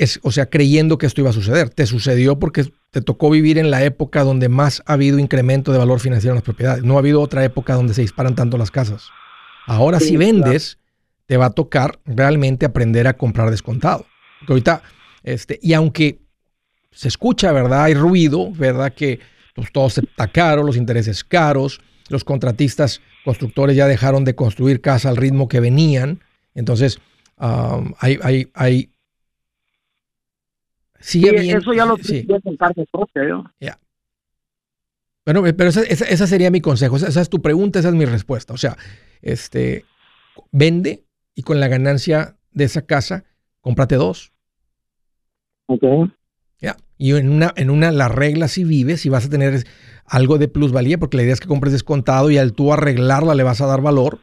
es, 0.00 0.18
o 0.22 0.32
sea, 0.32 0.46
creyendo 0.46 0.96
que 0.96 1.04
esto 1.04 1.20
iba 1.20 1.28
a 1.28 1.34
suceder. 1.34 1.68
Te 1.68 1.84
sucedió 1.84 2.38
porque 2.38 2.72
te 2.90 3.02
tocó 3.02 3.28
vivir 3.28 3.58
en 3.58 3.70
la 3.70 3.84
época 3.84 4.24
donde 4.24 4.48
más 4.48 4.82
ha 4.86 4.94
habido 4.94 5.18
incremento 5.18 5.72
de 5.72 5.78
valor 5.78 6.00
financiero 6.00 6.32
en 6.32 6.36
las 6.36 6.44
propiedades. 6.44 6.82
No 6.82 6.96
ha 6.96 7.00
habido 7.00 7.20
otra 7.20 7.44
época 7.44 7.74
donde 7.74 7.92
se 7.92 8.00
disparan 8.00 8.34
tanto 8.34 8.56
las 8.56 8.70
casas. 8.70 9.10
Ahora 9.66 10.00
si 10.00 10.16
vendes, 10.16 10.78
te 11.26 11.36
va 11.36 11.46
a 11.46 11.50
tocar 11.50 12.00
realmente 12.06 12.64
aprender 12.64 13.06
a 13.08 13.18
comprar 13.18 13.50
descontado. 13.50 14.06
Porque 14.38 14.54
ahorita, 14.54 14.82
este, 15.22 15.60
y 15.62 15.74
aunque 15.74 16.22
se 16.92 17.08
escucha, 17.08 17.52
¿verdad? 17.52 17.84
Hay 17.84 17.94
ruido, 17.94 18.50
¿verdad? 18.52 18.94
Que 18.94 19.20
pues, 19.54 19.70
todo 19.70 19.88
está 19.88 20.28
caro, 20.28 20.62
los 20.62 20.76
intereses 20.78 21.22
caros, 21.24 21.82
los 22.08 22.24
contratistas, 22.24 23.02
constructores 23.22 23.76
ya 23.76 23.86
dejaron 23.86 24.24
de 24.24 24.34
construir 24.34 24.80
casa 24.80 25.10
al 25.10 25.18
ritmo 25.18 25.46
que 25.46 25.60
venían. 25.60 26.20
Entonces, 26.54 27.00
hay, 27.36 28.18
hay, 28.22 28.50
hay, 28.54 28.90
sigue 31.00 31.32
bien. 31.32 31.58
Eso 31.58 31.72
ya 31.72 31.84
lo 31.84 31.96
sí. 31.96 32.26
propio. 32.92 33.52
Ya. 33.60 33.78
Bueno, 35.24 35.42
pero 35.42 35.70
esa, 35.70 35.82
esa, 35.82 36.26
sería 36.26 36.50
mi 36.50 36.60
consejo. 36.60 36.96
Esa, 36.96 37.08
esa, 37.08 37.20
es 37.20 37.28
tu 37.28 37.42
pregunta, 37.42 37.78
esa 37.78 37.88
es 37.88 37.94
mi 37.94 38.04
respuesta. 38.04 38.54
O 38.54 38.56
sea, 38.56 38.76
este, 39.22 39.84
vende, 40.50 41.04
y 41.34 41.42
con 41.42 41.60
la 41.60 41.68
ganancia 41.68 42.36
de 42.52 42.64
esa 42.64 42.82
casa, 42.82 43.24
cómprate 43.60 43.96
dos. 43.96 44.32
Ok. 45.66 46.10
Ya. 46.58 46.76
Y 46.98 47.14
en 47.14 47.30
una, 47.30 47.52
en 47.56 47.70
una, 47.70 47.90
la 47.90 48.08
regla 48.08 48.48
si 48.48 48.64
vives 48.64 49.06
y 49.06 49.08
vas 49.08 49.26
a 49.26 49.30
tener 49.30 49.64
algo 50.04 50.38
de 50.38 50.48
plusvalía, 50.48 50.98
porque 50.98 51.16
la 51.16 51.22
idea 51.22 51.34
es 51.34 51.40
que 51.40 51.48
compres 51.48 51.72
descontado 51.72 52.30
y 52.30 52.38
al 52.38 52.52
tú 52.52 52.72
arreglarla 52.72 53.34
le 53.34 53.42
vas 53.42 53.60
a 53.60 53.66
dar 53.66 53.80
valor. 53.80 54.18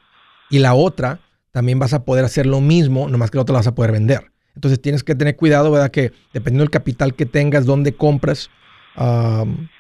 Y 0.50 0.60
la 0.60 0.74
otra, 0.74 1.22
también 1.52 1.80
vas 1.80 1.94
a 1.94 2.06
poder 2.06 2.26
hacer 2.26 2.46
lo 2.46 2.62
mismo, 2.62 3.08
nomás 3.10 3.32
que 3.32 3.38
la 3.38 3.44
otra 3.44 3.54
la 3.54 3.60
vas 3.60 3.68
a 3.68 3.76
poder 3.76 3.92
vender. 3.92 4.32
Entonces 4.58 4.82
tienes 4.82 5.04
que 5.04 5.14
tener 5.14 5.36
cuidado, 5.36 5.70
¿verdad? 5.70 5.92
Que 5.92 6.12
dependiendo 6.34 6.64
del 6.64 6.72
capital 6.72 7.14
que 7.14 7.28
tengas, 7.28 7.68
dónde 7.68 7.94
compras, 7.94 8.50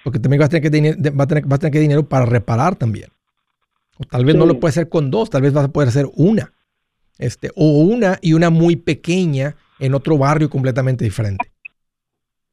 porque 0.03 0.19
también 0.19 0.39
vas 0.39 0.49
a, 0.49 0.51
tener 0.51 0.61
que, 0.61 1.09
vas, 1.09 1.25
a 1.25 1.27
tener, 1.27 1.45
vas 1.45 1.55
a 1.55 1.59
tener 1.61 1.73
que 1.73 1.79
dinero 1.79 2.07
para 2.07 2.27
reparar 2.27 2.75
también. 2.75 3.09
O 3.97 4.03
tal 4.03 4.23
vez 4.23 4.35
no 4.35 4.45
lo 4.45 4.59
puedes 4.59 4.77
hacer 4.77 4.87
con 4.87 5.09
dos, 5.09 5.31
tal 5.31 5.41
vez 5.41 5.51
vas 5.51 5.65
a 5.65 5.71
poder 5.71 5.89
hacer 5.89 6.05
una. 6.15 6.53
Este, 7.17 7.49
o 7.55 7.81
una 7.81 8.19
y 8.21 8.33
una 8.33 8.51
muy 8.51 8.75
pequeña 8.75 9.55
en 9.79 9.95
otro 9.95 10.15
barrio 10.19 10.47
completamente 10.47 11.03
diferente. 11.03 11.49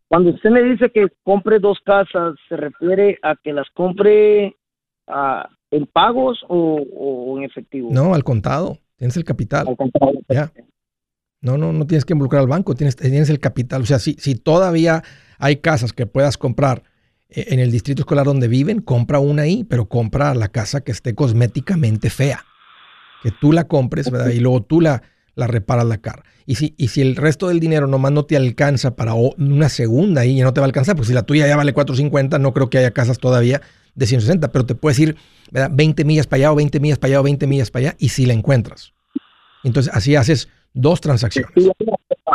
Cuando 0.09 0.31
usted 0.31 0.49
me 0.49 0.63
dice 0.63 0.89
que 0.89 1.09
compre 1.25 1.59
dos 1.59 1.79
casas, 1.85 2.37
¿se 2.49 2.57
refiere 2.57 3.19
a 3.23 3.37
que 3.37 3.53
las 3.53 3.69
compre 3.75 4.57
ah, 5.09 5.47
en 5.71 5.85
pagos 5.85 6.43
o, 6.49 7.37
en 7.37 7.45
efectivo? 7.45 7.91
No, 7.93 8.15
al 8.15 8.25
contado. 8.25 8.79
Tienes 8.97 9.15
el 9.19 9.25
capital. 9.25 9.67
Ya. 10.31 10.51
No, 11.45 11.57
no, 11.59 11.73
no 11.73 11.87
tienes 11.87 12.05
que 12.05 12.15
involucrar 12.15 12.41
al 12.41 12.49
banco, 12.49 12.75
tienes, 12.75 12.97
tienes 12.97 13.31
el 13.31 13.39
capital. 13.39 13.83
O 13.83 13.87
sea, 13.87 13.99
si, 14.01 14.17
si 14.19 14.35
todavía 14.35 15.05
hay 15.39 15.57
casas 15.57 15.93
que 15.93 16.07
puedas 16.07 16.37
comprar 16.37 16.83
eh, 17.29 17.47
en 17.51 17.61
el 17.61 17.71
distrito 17.71 18.03
escolar 18.03 18.27
donde 18.27 18.49
viven, 18.49 18.81
compra 18.81 19.21
una 19.21 19.43
ahí, 19.43 19.63
pero 19.63 19.89
compra 19.89 20.35
la 20.35 20.49
casa 20.49 20.81
que 20.81 20.91
esté 20.91 21.15
cosméticamente 21.15 22.11
fea 22.11 22.45
que 23.25 23.31
tú 23.31 23.53
la 23.53 23.65
compres, 23.65 24.11
¿verdad? 24.11 24.29
Y 24.29 24.39
luego 24.39 24.63
tú 24.63 24.83
la, 24.83 25.03
la 25.35 25.47
reparas 25.47 25.87
la 25.87 25.97
cara. 25.97 26.25
Y 26.45 26.57
si, 26.57 26.75
y 26.77 26.89
si 26.89 27.01
el 27.01 27.17
resto 27.17 27.49
del 27.49 27.59
dinero 27.59 27.87
nomás 27.87 28.13
no 28.13 28.27
te 28.27 28.37
alcanza 28.37 28.97
para 28.97 29.15
una 29.15 29.71
segunda 29.71 30.27
y 30.27 30.43
no 30.43 30.53
te 30.53 30.61
va 30.61 30.67
a 30.67 30.69
alcanzar, 30.69 30.95
porque 30.95 31.09
si 31.09 31.15
la 31.15 31.23
tuya 31.23 31.47
ya 31.47 31.57
vale 31.57 31.73
450, 31.73 32.39
no 32.39 32.53
creo 32.53 32.69
que 32.69 32.77
haya 32.77 32.91
casas 32.91 33.17
todavía 33.17 33.63
de 33.95 34.07
160, 34.07 34.53
pero 34.53 34.67
te 34.67 34.75
puedes 34.75 34.99
ir 34.99 35.17
¿verdad? 35.51 35.71
20 35.73 36.05
millas 36.05 36.27
para 36.27 36.37
allá 36.37 36.53
o 36.53 36.55
20 36.55 36.81
millas 36.81 36.99
para 36.99 37.13
allá 37.13 37.21
o 37.21 37.23
20 37.23 37.47
millas 37.47 37.71
para 37.71 37.89
allá 37.89 37.97
y 37.99 38.11
si 38.11 38.27
la 38.27 38.35
encuentras. 38.35 38.93
Entonces 39.63 39.91
así 39.95 40.17
haces 40.17 40.51
dos 40.75 41.01
transacciones. 41.01 41.51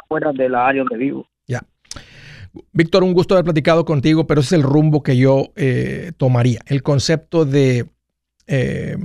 Fuera 0.08 0.32
de 0.32 0.50
la 0.50 0.68
área 0.68 0.82
donde 0.82 0.98
vivo. 0.98 1.28
Ya. 1.48 1.64
Víctor, 2.74 3.04
un 3.04 3.14
gusto 3.14 3.36
haber 3.36 3.46
platicado 3.46 3.86
contigo, 3.86 4.26
pero 4.26 4.42
ese 4.42 4.56
es 4.56 4.64
el 4.64 4.68
rumbo 4.68 5.04
que 5.04 5.16
yo 5.16 5.52
eh, 5.56 6.14
tomaría. 6.18 6.62
El 6.66 6.82
concepto 6.82 7.46
de 7.46 7.86
eh, 8.48 8.98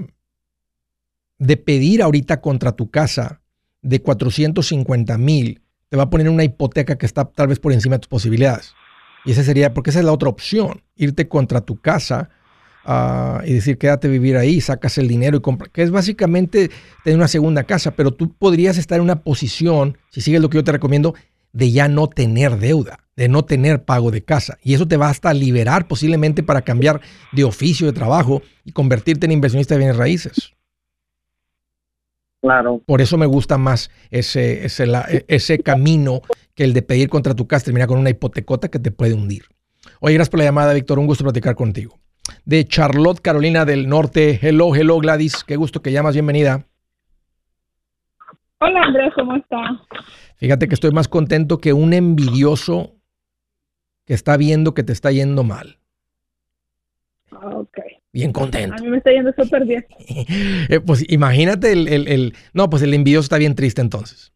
de 1.39 1.57
pedir 1.57 2.03
ahorita 2.03 2.41
contra 2.41 2.73
tu 2.73 2.91
casa 2.91 3.43
de 3.83 4.01
450 4.01 5.19
mil, 5.19 5.63
te 5.89 5.97
va 5.97 6.05
a 6.05 6.11
poner 6.11 6.29
una 6.29 6.45
hipoteca 6.45 6.97
que 6.97 7.07
está 7.07 7.27
tal 7.27 7.49
vez 7.49 7.61
por 7.61 7.73
encima 7.73 7.97
de 7.97 8.01
tus 8.01 8.09
posibilidades. 8.09 8.75
Y 9.27 9.33
esa 9.33 9.43
sería, 9.43 9.75
porque 9.75 9.91
esa 9.91 9.99
es 9.99 10.05
la 10.07 10.13
otra 10.13 10.29
opción, 10.29 10.83
irte 10.97 11.29
contra 11.29 11.61
tu 11.61 11.77
casa 11.77 12.31
ah, 12.85 13.43
y 13.45 13.55
decir, 13.55 13.79
quédate 13.79 14.09
a 14.09 14.11
vivir 14.11 14.37
ahí, 14.37 14.61
sacas 14.61 14.99
el 14.99 15.09
dinero 15.09 15.37
y 15.37 15.41
compras, 15.41 15.71
que 15.73 15.83
es 15.83 15.91
básicamente 15.91 16.71
tener 17.03 17.17
una 17.19 17.29
segunda 17.29 17.65
casa, 17.65 17.93
pero 17.93 18.13
tú 18.13 18.33
podrías 18.33 18.79
estar 18.79 18.99
en 18.99 19.05
una 19.05 19.23
posición, 19.23 19.99
si 20.11 20.21
sigues 20.21 20.41
lo 20.41 20.51
que 20.51 20.57
yo 20.57 20.65
te 20.65 20.73
recomiendo, 20.73 21.15
de 21.53 21.71
ya 21.71 21.89
no 21.89 22.09
tener 22.09 22.59
deuda, 22.59 22.99
de 23.17 23.29
no 23.29 23.45
tener 23.45 23.85
pago 23.85 24.11
de 24.11 24.23
casa. 24.23 24.59
Y 24.63 24.75
eso 24.75 24.87
te 24.87 24.97
va 24.97 25.09
hasta 25.09 25.33
liberar 25.33 25.87
posiblemente 25.87 26.43
para 26.43 26.63
cambiar 26.63 27.01
de 27.33 27.45
oficio, 27.45 27.87
de 27.87 27.93
trabajo 27.93 28.43
y 28.65 28.73
convertirte 28.73 29.27
en 29.27 29.33
inversionista 29.33 29.75
de 29.75 29.79
bienes 29.79 29.97
raíces. 29.97 30.53
Claro. 32.43 32.83
Por 32.85 33.01
eso 33.01 33.17
me 33.17 33.25
gusta 33.25 33.57
más 33.57 33.91
ese, 34.11 34.67
ese, 34.67 34.87
ese 35.29 35.59
camino 35.61 36.21
que 36.55 36.65
el 36.65 36.75
de 36.75 36.83
pedir 36.83 37.09
contra 37.09 37.35
tu 37.35 37.47
casa 37.47 37.67
termina 37.67 37.87
con 37.87 37.99
una 37.99 38.11
hipotecota 38.11 38.69
que 38.69 38.79
te 38.79 38.91
puede 38.91 39.15
hundir. 39.15 39.45
Oye, 40.01 40.15
gracias 40.15 40.31
por 40.31 40.41
la 40.41 40.45
llamada, 40.45 40.75
Víctor. 40.75 40.99
Un 40.99 41.07
gusto 41.07 41.25
platicar 41.25 41.55
contigo. 41.55 41.99
De 42.45 42.67
Charlotte, 42.67 43.21
Carolina 43.21 43.65
del 43.65 43.89
Norte. 43.89 44.39
Hello, 44.43 44.75
hello, 44.75 44.99
Gladys. 44.99 45.45
Qué 45.45 45.57
gusto 45.57 45.83
que 45.83 45.93
llamas. 45.93 46.15
Bienvenida. 46.15 46.67
Hola, 48.59 48.83
Andrés. 48.83 49.13
¿Cómo 49.15 49.37
estás? 49.37 49.71
Fíjate 50.37 50.69
que 50.69 50.75
estoy 50.75 50.91
más 50.91 51.09
contento 51.09 51.59
que 51.59 51.73
un 51.73 51.93
envidioso 51.93 52.95
que 54.05 54.15
está 54.15 54.37
viendo 54.37 54.75
que 54.75 54.83
te 54.83 54.93
está 54.93 55.11
yendo 55.11 55.45
mal. 55.45 55.79
Ok. 57.31 57.79
Bien 58.13 58.33
contento. 58.33 58.77
A 58.77 58.83
mí 58.83 58.89
me 58.89 58.99
está 58.99 59.11
yendo 59.11 59.33
súper 59.37 59.65
bien. 59.65 59.87
Eh, 60.69 60.81
pues 60.81 61.05
imagínate 61.11 61.73
el, 61.73 61.89
el, 61.89 62.35
No, 62.53 62.71
pues 62.71 62.83
el 62.83 62.95
envidioso 62.95 63.25
está 63.25 63.39
bien 63.39 63.55
triste 63.55 63.81
entonces. 63.81 64.33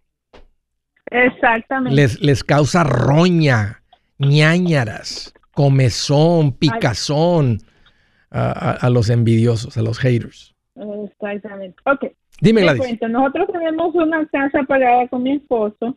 Exactamente. 1.10 1.94
Les, 1.94 2.20
les 2.20 2.44
causa 2.44 2.84
roña, 2.84 3.82
ñañaras, 4.18 5.32
comezón, 5.52 6.52
picazón 6.52 7.62
a, 8.30 8.90
los 8.90 9.10
envidiosos, 9.10 9.76
a 9.76 9.82
los 9.82 9.98
haters. 9.98 10.54
Exactamente. 11.04 11.76
Ok. 11.84 12.06
Dime, 12.40 12.62
Gladys. 12.62 13.00
Nosotros 13.08 13.48
tenemos 13.52 13.94
una 13.94 14.26
casa 14.26 14.62
pagada 14.62 15.08
con 15.08 15.22
mi 15.22 15.32
esposo. 15.32 15.96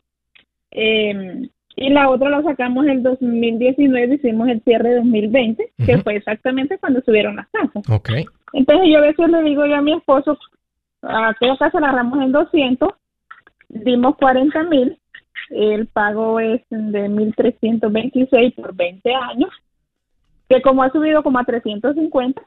Eh, 0.71 1.49
y 1.75 1.89
la 1.89 2.09
otra 2.09 2.29
la 2.29 2.43
sacamos 2.43 2.85
en 2.85 2.91
el 2.91 3.03
2019, 3.03 4.15
hicimos 4.15 4.47
el 4.49 4.61
cierre 4.63 4.89
de 4.89 4.95
2020, 4.97 5.71
que 5.85 5.97
fue 5.99 6.15
exactamente 6.17 6.77
cuando 6.77 7.01
subieron 7.01 7.37
las 7.37 7.47
casas. 7.49 7.83
Ok. 7.89 8.09
Entonces 8.53 8.89
yo 8.89 8.97
a 8.97 9.01
veces 9.01 9.29
le 9.29 9.41
digo 9.43 9.65
yo 9.65 9.75
a 9.75 9.81
mi 9.81 9.93
esposo, 9.93 10.37
aquella 11.01 11.57
casa 11.57 11.79
la 11.79 11.87
agarramos 11.87 12.21
en 12.21 12.31
200, 12.31 12.89
dimos 13.69 14.15
40 14.17 14.63
mil, 14.63 14.99
el 15.49 15.87
pago 15.87 16.39
es 16.39 16.61
de 16.69 17.09
1.326 17.09 18.55
por 18.55 18.75
20 18.75 19.13
años, 19.15 19.49
que 20.51 20.61
como 20.61 20.83
ha 20.83 20.91
subido 20.91 21.23
como 21.23 21.39
a 21.39 21.45
350, 21.45 22.41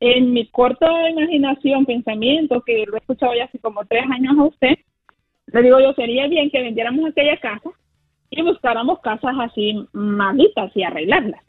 en 0.00 0.32
mi 0.32 0.48
corta 0.48 0.86
imaginación, 1.10 1.84
pensamiento, 1.84 2.62
que 2.62 2.84
lo 2.86 2.94
he 2.96 3.00
escuchado 3.00 3.34
ya 3.34 3.44
hace 3.44 3.58
como 3.58 3.84
tres 3.84 4.04
años 4.10 4.34
a 4.38 4.44
usted, 4.44 4.78
le 5.46 5.62
digo 5.62 5.78
yo, 5.78 5.92
sería 5.92 6.26
bien 6.26 6.50
que 6.50 6.62
vendiéramos 6.62 7.10
aquella 7.10 7.38
casa 7.38 7.70
y 8.30 8.42
buscáramos 8.42 9.00
casas 9.00 9.34
así 9.40 9.86
malitas 9.92 10.72
y 10.74 10.82
arreglarlas, 10.82 11.42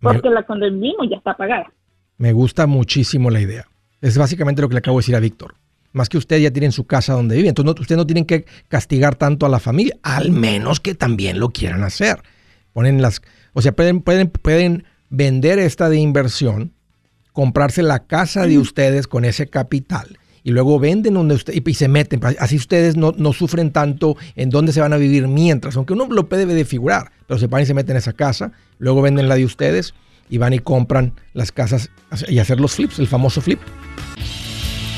porque 0.00 0.28
la 0.28 0.42
cuando 0.42 0.70
vivimos 0.70 1.08
ya 1.08 1.16
está 1.16 1.34
pagada. 1.36 1.72
Me 2.18 2.32
gusta 2.32 2.66
muchísimo 2.66 3.30
la 3.30 3.40
idea. 3.40 3.66
Es 4.00 4.18
básicamente 4.18 4.60
lo 4.60 4.68
que 4.68 4.74
le 4.74 4.78
acabo 4.78 4.98
de 4.98 5.02
decir 5.02 5.16
a 5.16 5.20
Víctor. 5.20 5.54
Más 5.92 6.08
que 6.08 6.18
usted 6.18 6.38
ya 6.38 6.50
tiene 6.50 6.70
su 6.72 6.86
casa 6.86 7.14
donde 7.14 7.36
vive. 7.36 7.48
Entonces, 7.48 7.74
no, 7.74 7.80
usted 7.80 7.96
no 7.96 8.06
tienen 8.06 8.24
que 8.24 8.44
castigar 8.68 9.14
tanto 9.14 9.46
a 9.46 9.48
la 9.48 9.60
familia, 9.60 9.96
al 10.02 10.30
menos 10.30 10.80
que 10.80 10.94
también 10.94 11.38
lo 11.38 11.50
quieran 11.50 11.84
hacer. 11.84 12.18
Ponen 12.72 13.00
las, 13.00 13.22
o 13.54 13.62
sea, 13.62 13.72
pueden, 13.72 14.02
pueden, 14.02 14.28
pueden 14.28 14.84
vender 15.08 15.58
esta 15.58 15.88
de 15.88 15.96
inversión, 15.96 16.74
comprarse 17.32 17.82
la 17.82 18.06
casa 18.06 18.46
de 18.46 18.58
ustedes 18.58 19.08
con 19.08 19.24
ese 19.24 19.48
capital 19.48 20.18
y 20.42 20.50
luego 20.50 20.78
venden 20.78 21.14
donde 21.14 21.34
usted 21.34 21.54
y, 21.54 21.74
se 21.74 21.88
meten. 21.88 22.20
Así 22.38 22.56
ustedes 22.56 22.96
no, 22.96 23.14
no, 23.16 23.32
sufren 23.32 23.72
tanto 23.72 24.16
en 24.36 24.50
dónde 24.50 24.72
se 24.72 24.80
van 24.80 24.92
a 24.92 24.98
vivir 24.98 25.26
mientras, 25.26 25.76
aunque 25.76 25.94
uno 25.94 26.06
lo 26.06 26.24
debe 26.24 26.54
de 26.54 26.66
figurar, 26.66 27.10
pero 27.26 27.40
se 27.40 27.46
van 27.46 27.62
y 27.62 27.66
se 27.66 27.74
meten 27.74 27.92
en 27.92 27.98
esa 27.98 28.12
casa, 28.12 28.52
luego 28.78 29.00
venden 29.00 29.28
la 29.28 29.36
de 29.36 29.44
ustedes 29.46 29.94
y 30.28 30.38
van 30.38 30.52
y 30.52 30.58
compran 30.58 31.14
las 31.32 31.50
casas 31.50 31.90
y 32.28 32.38
hacer 32.38 32.60
los 32.60 32.74
flips, 32.74 32.98
el 32.98 33.06
famoso 33.06 33.40
flip. 33.40 33.60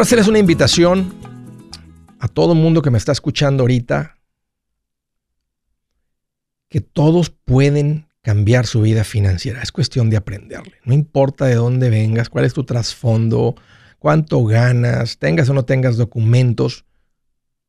Quiero 0.00 0.06
hacerles 0.06 0.28
una 0.28 0.38
invitación 0.38 1.12
a 2.20 2.26
todo 2.26 2.54
mundo 2.54 2.80
que 2.80 2.88
me 2.88 2.96
está 2.96 3.12
escuchando 3.12 3.64
ahorita, 3.64 4.16
que 6.70 6.80
todos 6.80 7.28
pueden 7.28 8.08
cambiar 8.22 8.66
su 8.66 8.80
vida 8.80 9.04
financiera. 9.04 9.60
Es 9.60 9.72
cuestión 9.72 10.08
de 10.08 10.16
aprenderle. 10.16 10.78
No 10.86 10.94
importa 10.94 11.44
de 11.44 11.56
dónde 11.56 11.90
vengas, 11.90 12.30
cuál 12.30 12.46
es 12.46 12.54
tu 12.54 12.64
trasfondo, 12.64 13.56
cuánto 13.98 14.42
ganas, 14.46 15.18
tengas 15.18 15.50
o 15.50 15.52
no 15.52 15.66
tengas 15.66 15.98
documentos, 15.98 16.86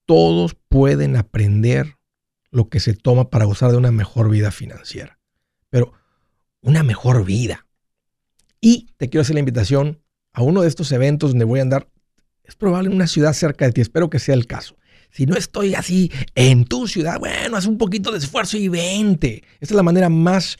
todos 0.05 0.55
pueden 0.69 1.17
aprender 1.17 1.97
lo 2.49 2.69
que 2.69 2.79
se 2.79 2.93
toma 2.93 3.29
para 3.29 3.43
gozar 3.43 3.71
de 3.71 3.77
una 3.77 3.91
mejor 3.91 4.29
vida 4.29 4.51
financiera. 4.51 5.19
Pero 5.69 5.91
una 6.61 6.81
mejor 6.81 7.25
vida. 7.25 7.67
Y 8.61 8.87
te 8.95 9.09
quiero 9.09 9.23
hacer 9.23 9.33
la 9.33 9.41
invitación 9.41 10.01
a 10.31 10.43
uno 10.43 10.61
de 10.61 10.69
estos 10.69 10.93
eventos 10.93 11.31
donde 11.31 11.43
voy 11.43 11.59
a 11.59 11.63
andar 11.63 11.90
es 12.51 12.55
probable 12.57 12.89
en 12.89 12.95
una 12.95 13.07
ciudad 13.07 13.31
cerca 13.31 13.65
de 13.65 13.71
ti. 13.71 13.79
Espero 13.79 14.09
que 14.09 14.19
sea 14.19 14.35
el 14.35 14.45
caso. 14.45 14.75
Si 15.09 15.25
no 15.25 15.37
estoy 15.37 15.73
así 15.73 16.11
en 16.35 16.65
tu 16.65 16.85
ciudad, 16.85 17.17
bueno, 17.17 17.55
haz 17.55 17.65
un 17.65 17.77
poquito 17.77 18.11
de 18.11 18.17
esfuerzo 18.17 18.57
y 18.57 18.67
vente. 18.67 19.43
Esta 19.61 19.73
es 19.73 19.77
la 19.77 19.83
manera 19.83 20.09
más 20.09 20.57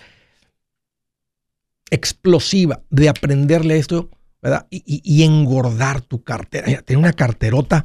explosiva 1.89 2.81
de 2.89 3.09
aprenderle 3.09 3.77
esto, 3.77 4.09
¿verdad? 4.41 4.67
Y, 4.69 5.23
engordar 5.23 5.99
tu 5.99 6.23
cartera. 6.23 6.81
tener 6.81 6.97
una 6.97 7.11
carterota 7.11 7.83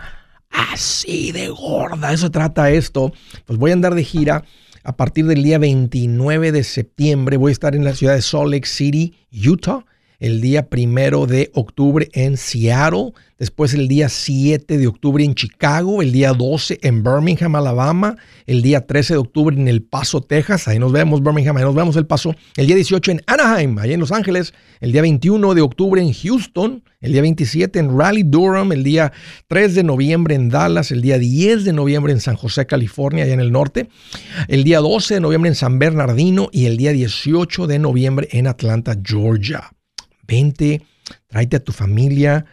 así 0.49 1.33
de 1.33 1.49
gorda. 1.49 2.13
Eso 2.13 2.31
trata 2.31 2.71
esto. 2.71 3.13
Pues 3.45 3.59
voy 3.59 3.73
a 3.73 3.75
andar 3.75 3.97
de 3.97 4.05
gira 4.05 4.45
a 4.85 4.97
partir 4.97 5.27
del 5.27 5.43
día 5.43 5.59
29 5.59 6.53
de 6.53 6.63
septiembre. 6.63 7.39
Voy 7.39 7.51
a 7.51 7.53
estar 7.53 7.75
en 7.75 7.85
la 7.85 7.95
ciudad 7.95 8.15
de 8.15 8.23
Salt 8.23 8.53
Lake 8.53 8.69
City, 8.69 9.15
Utah 9.33 9.85
el 10.19 10.41
día 10.41 10.69
primero 10.69 11.27
de 11.27 11.51
octubre 11.55 12.09
en 12.13 12.37
Seattle, 12.37 13.13
después 13.39 13.75
el 13.75 13.89
día 13.89 14.09
7 14.09 14.79
de 14.79 14.87
octubre 14.87 15.23
en 15.23 15.35
Chicago, 15.35 16.01
el 16.01 16.13
día 16.13 16.33
12 16.33 16.79
en 16.83 17.03
Birmingham, 17.03 17.55
Alabama, 17.57 18.17
el 18.47 18.63
día 18.63 18.87
13 18.87 19.15
de 19.15 19.19
octubre 19.19 19.57
en 19.57 19.69
El 19.69 19.83
Paso, 19.83 20.21
Texas, 20.23 20.69
ahí 20.69 20.79
nos 20.79 20.93
vemos 20.93 21.23
Birmingham, 21.23 21.57
ahí 21.57 21.65
nos 21.65 21.75
vemos 21.75 21.97
El 21.97 22.07
Paso, 22.07 22.35
el 22.57 22.67
día 22.67 22.77
18 22.77 23.11
en 23.11 23.23
Anaheim, 23.27 23.79
ahí 23.79 23.93
en 23.93 24.01
Los 24.01 24.13
Ángeles, 24.13 24.55
el 24.81 24.93
día 24.93 25.03
21 25.03 25.55
de 25.55 25.61
octubre 25.61 26.01
en 26.01 26.13
Houston, 26.13 26.83
el 27.01 27.13
día 27.13 27.23
27 27.23 27.79
en 27.79 27.99
Raleigh, 27.99 28.25
Durham, 28.25 28.73
el 28.73 28.83
día 28.83 29.13
3 29.49 29.75
de 29.75 29.85
noviembre 29.85 30.35
en 30.35 30.49
Dallas, 30.49 30.91
el 30.91 31.03
día 31.03 31.19
10 31.19 31.65
de 31.65 31.73
noviembre 31.73 32.13
en 32.13 32.21
San 32.21 32.37
José, 32.37 32.67
California, 32.67 33.25
allá 33.25 33.35
en 33.35 33.41
el 33.41 33.53
norte, 33.53 33.89
el 34.49 34.65
día 34.65 34.81
12 34.81 35.15
de 35.15 35.21
noviembre 35.21 35.51
en 35.51 35.55
San 35.55 35.79
Bernardino 35.79 36.49
y 36.53 36.67
el 36.67 36.79
día 36.79 36.93
18 36.93 37.67
de 37.67 37.79
noviembre 37.79 38.29
en 38.33 38.47
Atlanta, 38.47 38.97
Georgia 39.05 39.76
vente, 40.27 40.83
tráete 41.27 41.57
a 41.57 41.65
tu 41.65 41.73
familia, 41.73 42.45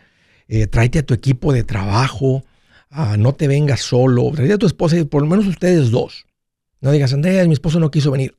eh, 0.48 0.68
tráete 0.68 1.00
a 1.00 1.06
tu 1.06 1.14
equipo 1.14 1.54
de 1.54 1.64
trabajo, 1.64 2.44
ah, 2.90 3.16
no 3.18 3.34
te 3.34 3.48
vengas 3.48 3.82
solo, 3.82 4.32
tráete 4.34 4.54
a 4.54 4.58
tu 4.58 4.68
esposa 4.68 4.98
y 4.98 5.04
por 5.04 5.22
lo 5.22 5.28
menos 5.28 5.48
ustedes 5.48 5.92
dos. 5.92 6.26
No 6.82 6.92
digas, 6.92 7.14
Andrés, 7.14 7.48
mi 7.48 7.54
esposo 7.54 7.80
no 7.80 7.90
quiso 7.92 8.12
venir. 8.12 8.36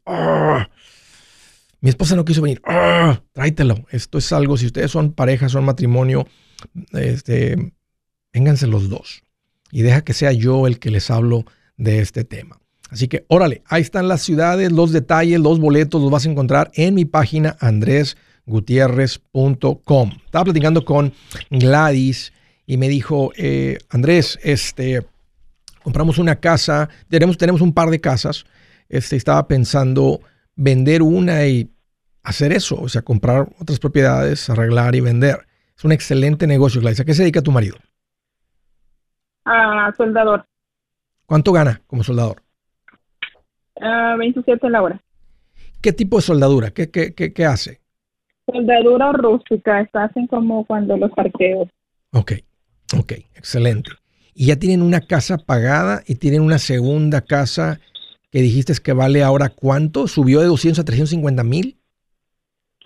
Mi 1.80 1.90
esposa 1.90 2.14
no 2.14 2.24
quiso 2.24 2.42
venir. 2.42 2.60
Ah, 2.66 3.22
tráetelo. 3.32 3.86
Esto 3.90 4.18
es 4.18 4.32
algo, 4.32 4.56
si 4.56 4.66
ustedes 4.66 4.90
son 4.90 5.12
pareja, 5.12 5.48
son 5.48 5.64
matrimonio, 5.64 6.26
este, 6.92 7.72
vénganse 8.32 8.66
los 8.66 8.88
dos. 8.88 9.22
Y 9.70 9.82
deja 9.82 10.02
que 10.02 10.12
sea 10.12 10.32
yo 10.32 10.66
el 10.66 10.78
que 10.78 10.90
les 10.90 11.10
hablo 11.10 11.44
de 11.76 12.00
este 12.00 12.24
tema. 12.24 12.60
Así 12.90 13.08
que, 13.08 13.24
órale, 13.28 13.62
ahí 13.66 13.82
están 13.82 14.08
las 14.08 14.22
ciudades, 14.22 14.70
los 14.70 14.92
detalles, 14.92 15.40
los 15.40 15.58
boletos, 15.58 16.00
los 16.00 16.10
vas 16.10 16.26
a 16.26 16.30
encontrar 16.30 16.70
en 16.74 16.94
mi 16.94 17.04
página 17.04 17.56
Andrés 17.60 18.16
gutierrez.com. 18.46 20.10
Estaba 20.24 20.44
platicando 20.44 20.84
con 20.84 21.12
Gladys 21.50 22.32
y 22.66 22.76
me 22.76 22.88
dijo, 22.88 23.32
eh, 23.36 23.78
Andrés, 23.90 24.38
este, 24.42 25.06
compramos 25.82 26.18
una 26.18 26.36
casa, 26.36 26.88
tenemos, 27.08 27.36
tenemos 27.38 27.60
un 27.60 27.72
par 27.72 27.90
de 27.90 28.00
casas, 28.00 28.44
este, 28.88 29.16
estaba 29.16 29.46
pensando 29.46 30.20
vender 30.56 31.02
una 31.02 31.46
y 31.46 31.70
hacer 32.22 32.52
eso, 32.52 32.80
o 32.80 32.88
sea, 32.88 33.02
comprar 33.02 33.48
otras 33.60 33.78
propiedades, 33.78 34.48
arreglar 34.48 34.94
y 34.94 35.00
vender. 35.00 35.46
Es 35.76 35.84
un 35.84 35.92
excelente 35.92 36.46
negocio, 36.46 36.80
Gladys. 36.80 37.00
¿A 37.00 37.04
qué 37.04 37.14
se 37.14 37.22
dedica 37.22 37.42
tu 37.42 37.52
marido? 37.52 37.76
A 39.44 39.92
soldador. 39.96 40.46
¿Cuánto 41.26 41.52
gana 41.52 41.82
como 41.86 42.02
soldador? 42.02 42.42
27 44.18 44.70
la 44.70 44.82
hora. 44.82 45.00
¿Qué 45.80 45.92
tipo 45.92 46.16
de 46.16 46.22
soldadura? 46.22 46.70
¿Qué, 46.70 46.90
qué, 46.90 47.14
qué, 47.14 47.32
qué 47.32 47.44
hace? 47.44 47.80
Soldadura 48.46 49.12
rústica, 49.12 49.80
está 49.80 50.04
hacen 50.04 50.26
como 50.26 50.64
cuando 50.66 50.96
los 50.96 51.10
parqueos. 51.12 51.68
Ok, 52.12 52.32
ok, 52.98 53.12
excelente. 53.34 53.90
Y 54.34 54.46
ya 54.46 54.56
tienen 54.56 54.82
una 54.82 55.00
casa 55.00 55.38
pagada 55.38 56.02
y 56.06 56.16
tienen 56.16 56.42
una 56.42 56.58
segunda 56.58 57.20
casa 57.20 57.80
que 58.30 58.40
dijiste 58.40 58.72
que 58.82 58.92
vale 58.92 59.22
ahora 59.22 59.48
cuánto? 59.48 60.08
¿Subió 60.08 60.40
de 60.40 60.46
200 60.46 60.80
a 60.80 60.84
350 60.84 61.44
mil? 61.44 61.76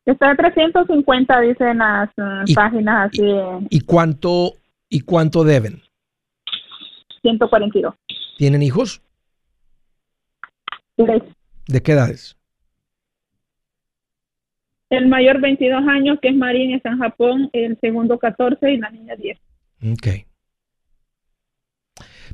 Está 0.05 0.29
de 0.29 0.37
350, 0.37 1.41
dicen 1.41 1.79
las 1.79 2.11
uh, 2.17 2.55
páginas 2.55 3.11
así. 3.11 3.23
¿Y 3.71 3.81
cuánto, 3.81 4.55
¿Y 4.89 5.01
cuánto 5.01 5.45
deben? 5.45 5.83
142. 7.23 7.95
¿Tienen 8.39 8.63
hijos? 8.63 9.03
Tres. 10.97 11.23
¿De 11.67 11.83
qué 11.83 11.93
edades? 11.93 12.38
El 14.91 15.07
mayor 15.09 15.41
22 15.41 15.87
años, 15.87 16.19
que 16.21 16.29
es 16.29 16.37
Marín, 16.37 16.75
está 16.75 16.91
en 16.91 16.99
Japón. 16.99 17.51
El 17.53 17.79
segundo 17.81 18.19
14 18.19 18.73
y 18.73 18.79
la 18.79 18.91
niña 18.91 19.17
10. 19.17 19.39
Ok. 19.93 20.09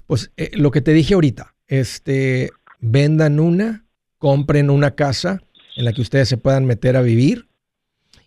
Pues 0.06 0.32
eh, 0.36 0.50
lo 0.54 0.70
que 0.70 0.80
te 0.80 0.92
dije 0.92 1.14
ahorita, 1.14 1.54
este, 1.66 2.50
vendan 2.80 3.40
una, 3.40 3.84
compren 4.18 4.70
una 4.70 4.94
casa 4.94 5.42
en 5.76 5.84
la 5.84 5.92
que 5.92 6.02
ustedes 6.02 6.28
se 6.28 6.36
puedan 6.36 6.64
meter 6.64 6.96
a 6.96 7.02
vivir. 7.02 7.48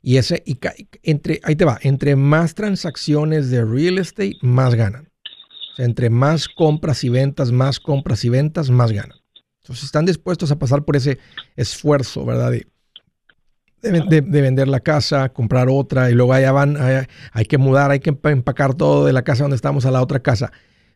Y 0.01 0.17
ese, 0.17 0.43
y, 0.45 0.57
entre, 1.03 1.39
ahí 1.43 1.55
te 1.55 1.65
va, 1.65 1.79
entre 1.81 2.15
más 2.15 2.55
transacciones 2.55 3.49
de 3.49 3.63
real 3.63 3.97
estate, 3.97 4.37
más 4.41 4.75
ganan. 4.75 5.09
O 5.73 5.75
sea, 5.75 5.85
entre 5.85 6.09
más 6.09 6.47
compras 6.47 7.03
y 7.03 7.09
ventas, 7.09 7.51
más 7.51 7.79
compras 7.79 8.23
y 8.25 8.29
ventas, 8.29 8.69
más 8.69 8.91
ganan. 8.91 9.17
Entonces 9.61 9.85
están 9.85 10.05
dispuestos 10.05 10.51
a 10.51 10.59
pasar 10.59 10.83
por 10.83 10.95
ese 10.95 11.17
esfuerzo, 11.55 12.25
¿verdad? 12.25 12.53
De, 13.81 14.21
vender 14.21 14.67
la 14.67 14.79
casa, 14.79 15.29
comprar 15.29 15.69
otra 15.69 16.09
y 16.09 16.13
luego 16.13 16.33
allá 16.33 16.51
van, 16.51 16.77
hay, 17.31 17.45
que 17.45 17.57
mudar, 17.57 17.91
hay 17.91 17.99
que 17.99 18.09
empacar 18.23 18.75
todo 18.75 19.05
de 19.05 19.13
la 19.13 19.23
casa 19.23 19.43
donde 19.43 19.55
estamos 19.55 19.85
a 19.85 19.91
la 19.91 20.01
otra 20.01 20.19
casa. 20.19 20.51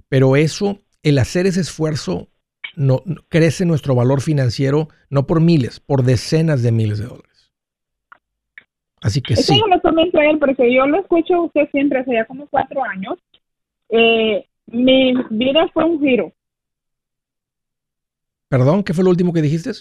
Pero 0.10 0.36
eso, 0.36 0.80
el 1.04 1.18
hacer 1.20 1.46
ese 1.46 1.62
esfuerzo, 1.62 2.30
no, 2.76 3.04
crece 3.30 3.66
nuestro 3.66 3.96
valor 3.96 4.22
financiero 4.22 4.88
no 5.10 5.28
por 5.28 5.42
miles, 5.42 5.80
por 5.80 6.04
decenas 6.04 6.64
de 6.64 6.72
miles 6.72 7.00
de 7.00 7.06
dólares. 7.06 7.52
Así 9.02 9.22
que 9.22 9.36
sí. 9.36 9.56
Eso 9.56 9.68
lo 9.68 9.82
comento 9.82 10.20
a 10.20 10.26
él 10.26 10.38
porque 10.40 10.74
yo 10.74 10.86
lo 10.86 11.00
escucho 11.00 11.36
a 11.36 11.42
usted 11.46 11.70
siempre 11.72 12.00
hace 12.00 12.14
ya 12.14 12.26
como 12.26 12.48
cuatro 12.48 12.84
años. 12.84 13.18
Eh, 13.90 14.46
mi 14.68 15.14
vida 15.32 15.68
fue 15.74 15.86
un 15.86 16.00
giro. 16.00 16.32
Perdón, 18.48 18.84
¿qué 18.84 18.94
fue 18.94 19.04
lo 19.04 19.10
último 19.10 19.34
que 19.34 19.42
dijiste? 19.42 19.72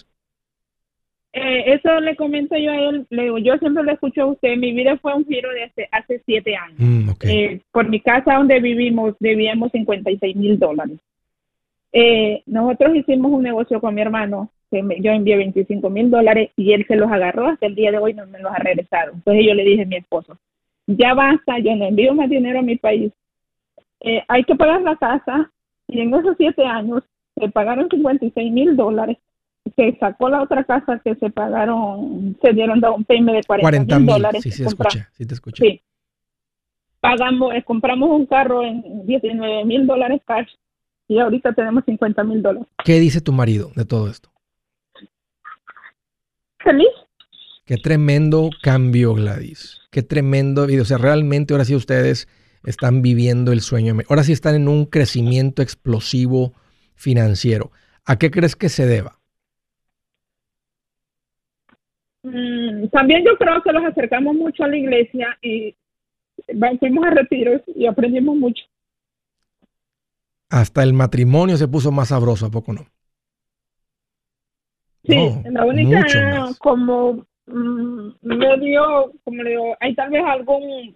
Eh, 1.33 1.75
eso 1.75 2.01
le 2.01 2.17
comento 2.17 2.57
yo 2.57 2.73
a 2.73 2.77
él, 2.77 3.07
le 3.09 3.23
digo, 3.25 3.39
yo 3.39 3.57
siempre 3.59 3.85
le 3.85 3.93
escucho 3.93 4.23
a 4.23 4.27
usted, 4.27 4.57
mi 4.57 4.73
vida 4.73 4.99
fue 4.99 5.15
un 5.15 5.25
giro 5.25 5.49
de 5.51 5.63
hace, 5.63 5.89
hace 5.93 6.23
siete 6.27 6.57
años. 6.57 6.79
Mm, 6.79 7.11
eh, 7.23 7.61
por 7.71 7.89
mi 7.89 8.01
casa 8.01 8.35
donde 8.35 8.59
vivimos 8.59 9.15
debíamos 9.21 9.71
56 9.71 10.35
mil 10.35 10.59
dólares. 10.59 10.99
Eh, 11.93 12.43
nosotros 12.47 12.97
hicimos 12.97 13.31
un 13.31 13.45
negocio 13.45 13.81
con 13.81 13.95
mi 13.95 14.01
hermano, 14.01 14.51
que 14.73 14.83
yo 15.01 15.13
envié 15.13 15.37
25 15.37 15.89
mil 15.89 16.11
dólares 16.11 16.51
y 16.57 16.73
él 16.73 16.85
se 16.89 16.97
los 16.97 17.11
agarró, 17.11 17.47
hasta 17.47 17.67
el 17.67 17.77
día 17.77 17.93
de 17.93 17.99
hoy 17.99 18.13
no 18.13 18.27
me 18.27 18.41
los 18.41 18.53
ha 18.53 18.59
regresado. 18.59 19.13
Entonces 19.13 19.45
yo 19.47 19.55
le 19.55 19.63
dije 19.63 19.83
a 19.83 19.87
mi 19.87 19.97
esposo, 19.97 20.37
ya 20.89 21.15
basta, 21.15 21.61
yo 21.61 21.77
no 21.77 21.87
envío 21.87 22.13
más 22.13 22.29
dinero 22.29 22.59
a 22.59 22.63
mi 22.63 22.77
país, 22.77 23.13
hay 24.27 24.45
que 24.45 24.57
pagar 24.57 24.81
la 24.83 24.97
casa 24.97 25.51
y 25.87 26.01
en 26.01 26.13
esos 26.13 26.37
siete 26.39 26.65
años 26.65 27.05
se 27.37 27.49
pagaron 27.51 27.89
56 27.89 28.51
mil 28.51 28.75
dólares 28.75 29.19
se 29.77 29.97
sacó 29.99 30.29
la 30.29 30.43
otra 30.43 30.65
casa 30.65 31.01
que 31.05 31.15
se 31.17 31.31
pagaron, 31.31 32.37
se 32.41 32.53
dieron 32.53 32.83
un 32.85 33.05
payment 33.05 33.39
de 33.39 33.43
40 33.45 33.99
mil 33.99 34.07
dólares. 34.07 34.43
Sí, 34.43 34.51
sí, 34.51 34.65
escuché, 34.65 35.07
sí 35.13 35.27
te 35.27 35.35
escuché. 35.35 35.65
Sí. 35.65 35.83
Pagamos, 37.01 37.55
eh, 37.55 37.63
compramos 37.63 38.11
un 38.11 38.27
carro 38.27 38.63
en 38.63 39.07
19 39.07 39.65
mil 39.65 39.87
dólares 39.87 40.21
cash 40.27 40.49
y 41.09 41.19
ahorita 41.19 41.53
tenemos 41.53 41.85
50 41.85 42.25
mil 42.25 42.43
dólares. 42.43 42.69
¿Qué 42.85 43.01
dice 43.01 43.21
tu 43.21 43.33
marido 43.33 43.71
de 43.75 43.85
todo 43.85 44.09
esto? 44.09 44.31
Feliz. 46.59 46.91
Qué 47.65 47.77
tremendo 47.77 48.51
cambio, 48.63 49.15
Gladys. 49.15 49.81
Qué 49.91 50.03
tremendo 50.03 50.65
O 50.65 50.85
sea, 50.85 50.99
realmente 50.99 51.55
ahora 51.55 51.65
sí 51.65 51.75
ustedes 51.75 52.29
están 52.65 53.01
viviendo 53.01 53.53
el 53.53 53.61
sueño. 53.61 53.97
Ahora 54.09 54.25
sí 54.25 54.33
están 54.33 54.55
en 54.55 54.69
un 54.69 54.87
crecimiento 54.87 55.63
explosivo 55.63 56.53
financiero. 56.97 57.71
¿A 58.05 58.17
qué 58.17 58.31
crees 58.31 58.57
que 58.57 58.69
se 58.69 58.87
deba? 58.87 59.20
Mm, 62.23 62.89
también 62.89 63.25
yo 63.25 63.37
creo 63.37 63.63
que 63.63 63.73
los 63.73 63.85
acercamos 63.85 64.35
mucho 64.35 64.65
a 64.65 64.69
la 64.69 64.77
iglesia 64.77 65.39
y 65.41 65.75
fuimos 66.79 67.07
a 67.07 67.11
retiros 67.11 67.63
y 67.67 67.87
aprendimos 67.87 68.37
mucho. 68.37 68.65
Hasta 70.51 70.83
el 70.83 70.93
matrimonio 70.93 71.57
se 71.57 71.69
puso 71.69 71.93
más 71.93 72.09
sabroso, 72.09 72.47
¿a 72.47 72.51
poco 72.51 72.73
no? 72.73 72.87
Sí, 75.05 75.17
la 75.45 75.65
única 75.65 76.05
como 76.59 77.25
mm, 77.47 78.11
medio, 78.21 79.13
como 79.25 79.43
le 79.43 79.51
digo, 79.51 79.77
hay 79.81 79.95
tal 79.95 80.11
vez 80.11 80.23
algún, 80.27 80.95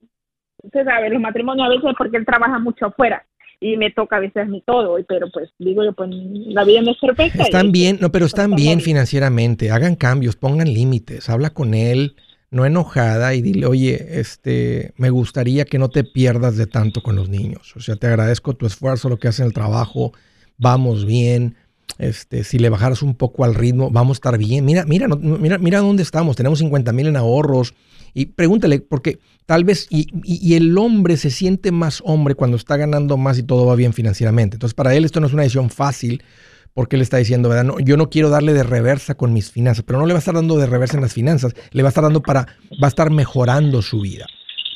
usted 0.62 0.84
sabe, 0.84 1.08
los 1.08 1.20
matrimonios 1.20 1.66
a 1.66 1.70
veces 1.70 1.94
porque 1.96 2.18
él 2.18 2.26
trabaja 2.26 2.58
mucho 2.58 2.86
afuera 2.86 3.24
y 3.64 3.78
me 3.78 3.90
toca 3.90 4.16
a 4.16 4.20
veces 4.20 4.46
mi 4.48 4.60
todo, 4.60 4.98
pero 5.08 5.30
pues 5.32 5.48
digo 5.58 5.82
yo, 5.82 5.94
pues 5.94 6.10
la 6.12 6.64
vida 6.64 6.82
no 6.82 6.90
es 6.90 6.98
perfecta. 6.98 7.42
Están 7.42 7.72
bien, 7.72 7.96
no, 7.98 8.12
pero 8.12 8.26
están 8.26 8.54
bien 8.54 8.82
financieramente, 8.82 9.70
hagan 9.70 9.96
cambios, 9.96 10.36
pongan 10.36 10.72
límites, 10.72 11.30
habla 11.30 11.48
con 11.48 11.72
él, 11.72 12.14
no 12.50 12.66
enojada 12.66 13.34
y 13.34 13.40
dile, 13.40 13.64
oye, 13.64 14.20
este, 14.20 14.92
me 14.98 15.08
gustaría 15.08 15.64
que 15.64 15.78
no 15.78 15.88
te 15.88 16.04
pierdas 16.04 16.58
de 16.58 16.66
tanto 16.66 17.02
con 17.02 17.16
los 17.16 17.30
niños, 17.30 17.74
o 17.74 17.80
sea, 17.80 17.96
te 17.96 18.06
agradezco 18.06 18.54
tu 18.54 18.66
esfuerzo, 18.66 19.08
lo 19.08 19.16
que 19.16 19.28
haces 19.28 19.40
en 19.40 19.46
el 19.46 19.54
trabajo, 19.54 20.12
vamos 20.58 21.06
bien, 21.06 21.56
este, 21.98 22.44
si 22.44 22.58
le 22.58 22.68
bajaras 22.68 23.02
un 23.02 23.14
poco 23.14 23.44
al 23.44 23.54
ritmo, 23.54 23.90
vamos 23.90 24.16
a 24.16 24.18
estar 24.18 24.38
bien. 24.38 24.64
Mira, 24.64 24.84
mira, 24.84 25.08
mira, 25.08 25.58
mira 25.58 25.80
dónde 25.80 26.02
estamos. 26.02 26.36
Tenemos 26.36 26.58
50 26.58 26.92
mil 26.92 27.06
en 27.06 27.16
ahorros. 27.16 27.74
Y 28.14 28.26
pregúntale, 28.26 28.80
porque 28.80 29.18
tal 29.44 29.64
vez, 29.64 29.88
y, 29.90 30.54
el 30.54 30.78
hombre 30.78 31.16
se 31.16 31.30
siente 31.30 31.72
más 31.72 32.00
hombre 32.04 32.36
cuando 32.36 32.56
está 32.56 32.76
ganando 32.76 33.16
más 33.16 33.38
y 33.38 33.42
todo 33.42 33.66
va 33.66 33.74
bien 33.74 33.92
financieramente. 33.92 34.56
Entonces, 34.56 34.74
para 34.74 34.94
él 34.94 35.04
esto 35.04 35.20
no 35.20 35.26
es 35.26 35.32
una 35.32 35.42
decisión 35.42 35.68
fácil, 35.68 36.22
porque 36.74 36.94
él 36.94 37.02
está 37.02 37.16
diciendo, 37.16 37.48
¿verdad? 37.48 37.74
Yo 37.84 37.96
no 37.96 38.10
quiero 38.10 38.30
darle 38.30 38.52
de 38.52 38.62
reversa 38.62 39.14
con 39.16 39.32
mis 39.32 39.50
finanzas, 39.50 39.84
pero 39.84 39.98
no 39.98 40.06
le 40.06 40.12
va 40.12 40.18
a 40.18 40.20
estar 40.20 40.34
dando 40.34 40.56
de 40.56 40.66
reversa 40.66 40.96
en 40.96 41.02
las 41.02 41.12
finanzas, 41.12 41.54
le 41.72 41.82
va 41.82 41.88
a 41.88 41.90
estar 41.90 42.04
dando 42.04 42.22
para, 42.22 42.46
va 42.82 42.86
a 42.86 42.88
estar 42.88 43.10
mejorando 43.10 43.82
su 43.82 44.00
vida. 44.00 44.26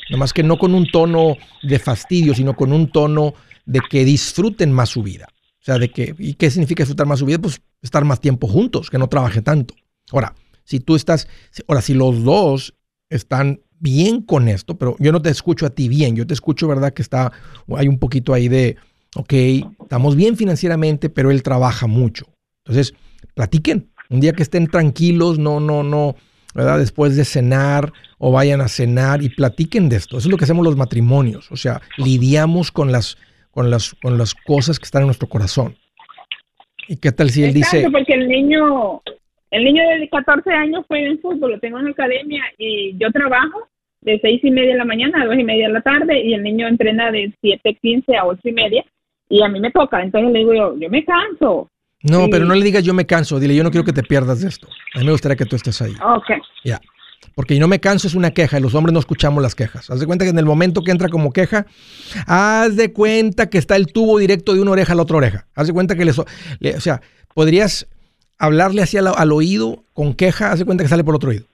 Nada 0.09 0.19
más 0.19 0.33
que 0.33 0.43
no 0.43 0.57
con 0.57 0.73
un 0.73 0.89
tono 0.91 1.37
de 1.63 1.79
fastidio, 1.79 2.33
sino 2.33 2.55
con 2.55 2.73
un 2.73 2.91
tono 2.91 3.35
de 3.65 3.79
que 3.89 4.03
disfruten 4.03 4.71
más 4.73 4.89
su 4.89 5.03
vida. 5.03 5.27
O 5.61 5.63
sea, 5.63 5.77
de 5.77 5.91
que, 5.91 6.15
¿y 6.17 6.35
qué 6.35 6.49
significa 6.49 6.83
disfrutar 6.83 7.07
más 7.07 7.19
su 7.19 7.25
vida? 7.25 7.37
Pues 7.39 7.61
estar 7.81 8.05
más 8.05 8.19
tiempo 8.19 8.47
juntos, 8.47 8.89
que 8.89 8.97
no 8.97 9.07
trabaje 9.07 9.41
tanto. 9.41 9.73
Ahora, 10.11 10.33
si 10.63 10.79
tú 10.79 10.95
estás, 10.95 11.27
ahora, 11.67 11.81
si 11.81 11.93
los 11.93 12.23
dos 12.23 12.75
están 13.09 13.61
bien 13.79 14.21
con 14.21 14.47
esto, 14.47 14.77
pero 14.77 14.95
yo 14.99 15.11
no 15.11 15.21
te 15.21 15.29
escucho 15.29 15.65
a 15.65 15.69
ti 15.69 15.87
bien, 15.87 16.15
yo 16.15 16.27
te 16.27 16.33
escucho, 16.33 16.67
¿verdad? 16.67 16.93
Que 16.93 17.01
está, 17.01 17.31
hay 17.75 17.87
un 17.87 17.99
poquito 17.99 18.33
ahí 18.33 18.47
de, 18.47 18.77
ok, 19.15 19.33
estamos 19.81 20.15
bien 20.15 20.37
financieramente, 20.37 21.09
pero 21.09 21.31
él 21.31 21.43
trabaja 21.43 21.87
mucho. 21.87 22.27
Entonces, 22.65 22.93
platiquen. 23.33 23.91
Un 24.09 24.21
día 24.21 24.33
que 24.33 24.43
estén 24.43 24.67
tranquilos, 24.67 25.37
no, 25.37 25.59
no, 25.59 25.83
no, 25.83 26.15
¿verdad? 26.55 26.79
Después 26.79 27.15
de 27.15 27.25
cenar 27.25 27.93
o 28.17 28.31
vayan 28.31 28.61
a 28.61 28.67
cenar 28.67 29.23
y 29.23 29.29
platiquen 29.29 29.87
de 29.87 29.97
esto. 29.97 30.17
Eso 30.17 30.27
es 30.27 30.31
lo 30.31 30.37
que 30.37 30.45
hacemos 30.45 30.65
los 30.65 30.75
matrimonios. 30.75 31.51
O 31.51 31.57
sea, 31.57 31.81
lidiamos 31.97 32.71
con 32.71 32.91
las, 32.91 33.17
con 33.51 33.69
las, 33.69 33.93
con 33.95 34.17
las 34.17 34.33
cosas 34.33 34.79
que 34.79 34.85
están 34.85 35.03
en 35.03 35.07
nuestro 35.07 35.27
corazón. 35.27 35.75
¿Y 36.87 36.97
qué 36.97 37.11
tal 37.11 37.29
si 37.29 37.43
él 37.43 37.53
dice... 37.53 37.87
Porque 37.91 38.13
el 38.13 38.27
niño, 38.27 39.01
el 39.51 39.63
niño 39.63 39.83
de 39.87 40.09
14 40.09 40.51
años 40.51 40.85
fue 40.87 41.05
en 41.05 41.19
fútbol, 41.19 41.51
lo 41.51 41.59
tengo 41.59 41.79
en 41.79 41.85
la 41.85 41.91
academia 41.91 42.43
y 42.57 42.97
yo 42.97 43.11
trabajo 43.11 43.67
de 44.01 44.19
seis 44.21 44.39
y 44.43 44.51
media 44.51 44.71
de 44.71 44.77
la 44.77 44.85
mañana 44.85 45.21
a 45.21 45.25
dos 45.25 45.37
y 45.37 45.43
media 45.43 45.67
de 45.67 45.73
la 45.73 45.81
tarde 45.81 46.21
y 46.21 46.33
el 46.33 46.43
niño 46.43 46.67
entrena 46.67 47.11
de 47.11 47.33
siete 47.41 47.77
quince 47.81 48.15
a 48.15 48.25
ocho 48.25 48.47
y 48.47 48.53
media 48.53 48.83
y 49.27 49.43
a 49.43 49.49
mí 49.49 49.59
me 49.59 49.71
toca. 49.71 50.01
Entonces 50.01 50.31
le 50.31 50.39
digo 50.39 50.53
yo, 50.53 50.77
yo 50.77 50.89
me 50.89 51.03
canso. 51.03 51.69
No, 52.01 52.27
pero 52.31 52.45
no 52.45 52.55
le 52.55 52.63
digas 52.63 52.83
yo 52.83 52.93
me 52.93 53.05
canso, 53.05 53.39
dile 53.39 53.55
yo 53.55 53.63
no 53.63 53.71
quiero 53.71 53.85
que 53.85 53.93
te 53.93 54.03
pierdas 54.03 54.41
de 54.41 54.47
esto. 54.47 54.67
A 54.95 54.99
mí 54.99 55.05
me 55.05 55.11
gustaría 55.11 55.35
que 55.35 55.45
tú 55.45 55.57
estés 55.57 55.81
ahí. 55.81 55.93
Ok. 56.01 56.31
Ya. 56.63 56.79
Porque 57.39 57.55
yo 57.55 57.61
no 57.61 57.69
me 57.69 57.79
canso 57.79 58.05
es 58.05 58.15
una 58.15 58.31
queja 58.31 58.59
y 58.59 58.61
los 58.61 58.75
hombres 58.75 58.91
no 58.91 58.99
escuchamos 58.99 59.41
las 59.41 59.55
quejas. 59.55 59.89
Haz 59.89 60.01
de 60.01 60.05
cuenta 60.05 60.25
que 60.25 60.31
en 60.31 60.39
el 60.39 60.45
momento 60.45 60.81
que 60.81 60.91
entra 60.91 61.07
como 61.07 61.31
queja, 61.31 61.65
haz 62.27 62.75
de 62.75 62.91
cuenta 62.91 63.49
que 63.49 63.57
está 63.57 63.77
el 63.77 63.87
tubo 63.87 64.19
directo 64.19 64.53
de 64.53 64.59
una 64.59 64.71
oreja 64.71 64.91
a 64.91 64.95
la 64.97 65.03
otra 65.03 65.15
oreja. 65.15 65.47
Haz 65.55 65.67
de 65.67 65.71
cuenta 65.71 65.95
que 65.95 66.03
les, 66.03 66.19
o 66.19 66.25
sea, 66.79 67.01
podrías 67.33 67.87
hablarle 68.37 68.81
así 68.81 68.97
al, 68.97 69.31
oído 69.31 69.85
con 69.93 70.15
queja, 70.15 70.51
haz 70.51 70.59
de 70.59 70.65
cuenta 70.65 70.83
que 70.83 70.89
sale 70.89 71.05
por 71.05 71.15
otro 71.15 71.29
oído. 71.29 71.45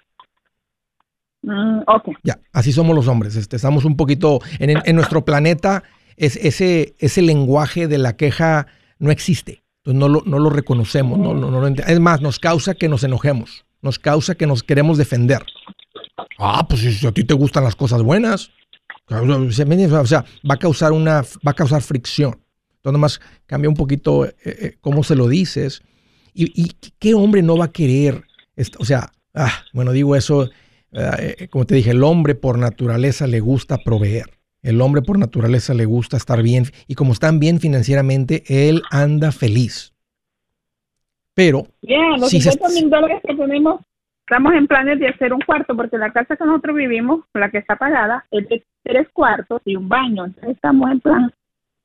Mm, 1.43 1.81
ya, 2.23 2.39
así 2.51 2.71
somos 2.71 2.95
los 2.95 3.07
hombres. 3.07 3.35
Este, 3.35 3.55
estamos 3.55 3.85
un 3.85 3.95
poquito 3.95 4.39
en, 4.57 4.95
nuestro 4.95 5.23
planeta. 5.23 5.83
Es, 6.17 6.35
ese, 6.37 6.95
ese 6.97 7.21
lenguaje 7.21 7.87
de 7.87 7.99
la 7.99 8.17
queja 8.17 8.65
no 8.97 9.11
existe. 9.11 9.61
Entonces 9.83 9.99
no 9.99 10.09
lo, 10.09 10.23
no 10.25 10.39
lo 10.39 10.49
reconocemos. 10.49 11.19
No, 11.19 11.35
no, 11.35 11.51
no, 11.51 11.67
es 11.67 11.99
más, 11.99 12.21
nos 12.21 12.39
causa 12.39 12.73
que 12.73 12.89
nos 12.89 13.03
enojemos. 13.03 13.65
Nos 13.85 13.99
causa 13.99 14.33
que 14.33 14.47
nos 14.47 14.63
queremos 14.63 14.97
defender. 14.97 15.43
Ah, 16.37 16.65
pues 16.67 16.81
si 16.81 17.07
a 17.07 17.11
ti 17.11 17.23
te 17.23 17.33
gustan 17.33 17.63
las 17.63 17.75
cosas 17.75 18.01
buenas. 18.01 18.51
O 19.09 20.05
sea, 20.05 20.25
va 20.49 20.55
a 20.55 20.59
causar 20.59 20.91
una, 20.91 21.21
va 21.45 21.51
a 21.51 21.53
causar 21.53 21.81
fricción. 21.81 22.41
Entonces, 22.77 22.93
nomás 22.93 23.21
cambia 23.45 23.69
un 23.69 23.75
poquito 23.75 24.25
eh, 24.25 24.35
eh, 24.43 24.77
cómo 24.81 25.03
se 25.03 25.15
lo 25.15 25.27
dices. 25.27 25.81
Y, 26.33 26.73
qué 26.99 27.13
hombre 27.13 27.41
no 27.41 27.55
va 27.55 27.65
a 27.65 27.71
querer? 27.71 28.25
O 28.77 28.83
sea, 28.83 29.11
ah, 29.33 29.63
bueno, 29.73 29.93
digo 29.93 30.15
eso, 30.15 30.49
Eh, 30.97 31.47
como 31.49 31.65
te 31.65 31.75
dije, 31.75 31.91
el 31.91 32.03
hombre 32.03 32.35
por 32.35 32.57
naturaleza 32.57 33.27
le 33.27 33.41
gusta 33.41 33.77
proveer. 33.77 34.25
El 34.61 34.79
hombre 34.81 35.01
por 35.01 35.19
naturaleza 35.19 35.73
le 35.73 35.85
gusta 35.85 36.17
estar 36.17 36.41
bien. 36.41 36.65
Y 36.87 36.95
como 36.95 37.11
están 37.11 37.39
bien 37.39 37.59
financieramente, 37.59 38.43
él 38.47 38.81
anda 38.91 39.31
feliz. 39.31 39.93
Pero... 41.33 41.67
Yeah, 41.81 42.17
los 42.17 42.29
50 42.29 42.69
mil 42.69 42.89
dólares 42.89 43.21
que 43.27 43.35
tenemos, 43.35 43.81
estamos 44.27 44.53
en 44.53 44.65
planes 44.67 44.99
de 44.99 45.07
hacer 45.07 45.33
un 45.33 45.41
cuarto, 45.41 45.75
porque 45.75 45.97
la 45.97 46.11
casa 46.11 46.35
que 46.35 46.45
nosotros 46.45 46.75
vivimos, 46.75 47.21
la 47.33 47.49
que 47.51 47.59
está 47.59 47.75
pagada, 47.75 48.25
es 48.31 48.49
de 48.49 48.63
tres 48.83 49.07
cuartos 49.13 49.61
y 49.65 49.75
un 49.75 49.87
baño. 49.87 50.25
Entonces 50.25 50.55
estamos 50.55 50.91
en 50.91 50.99
plan 50.99 51.33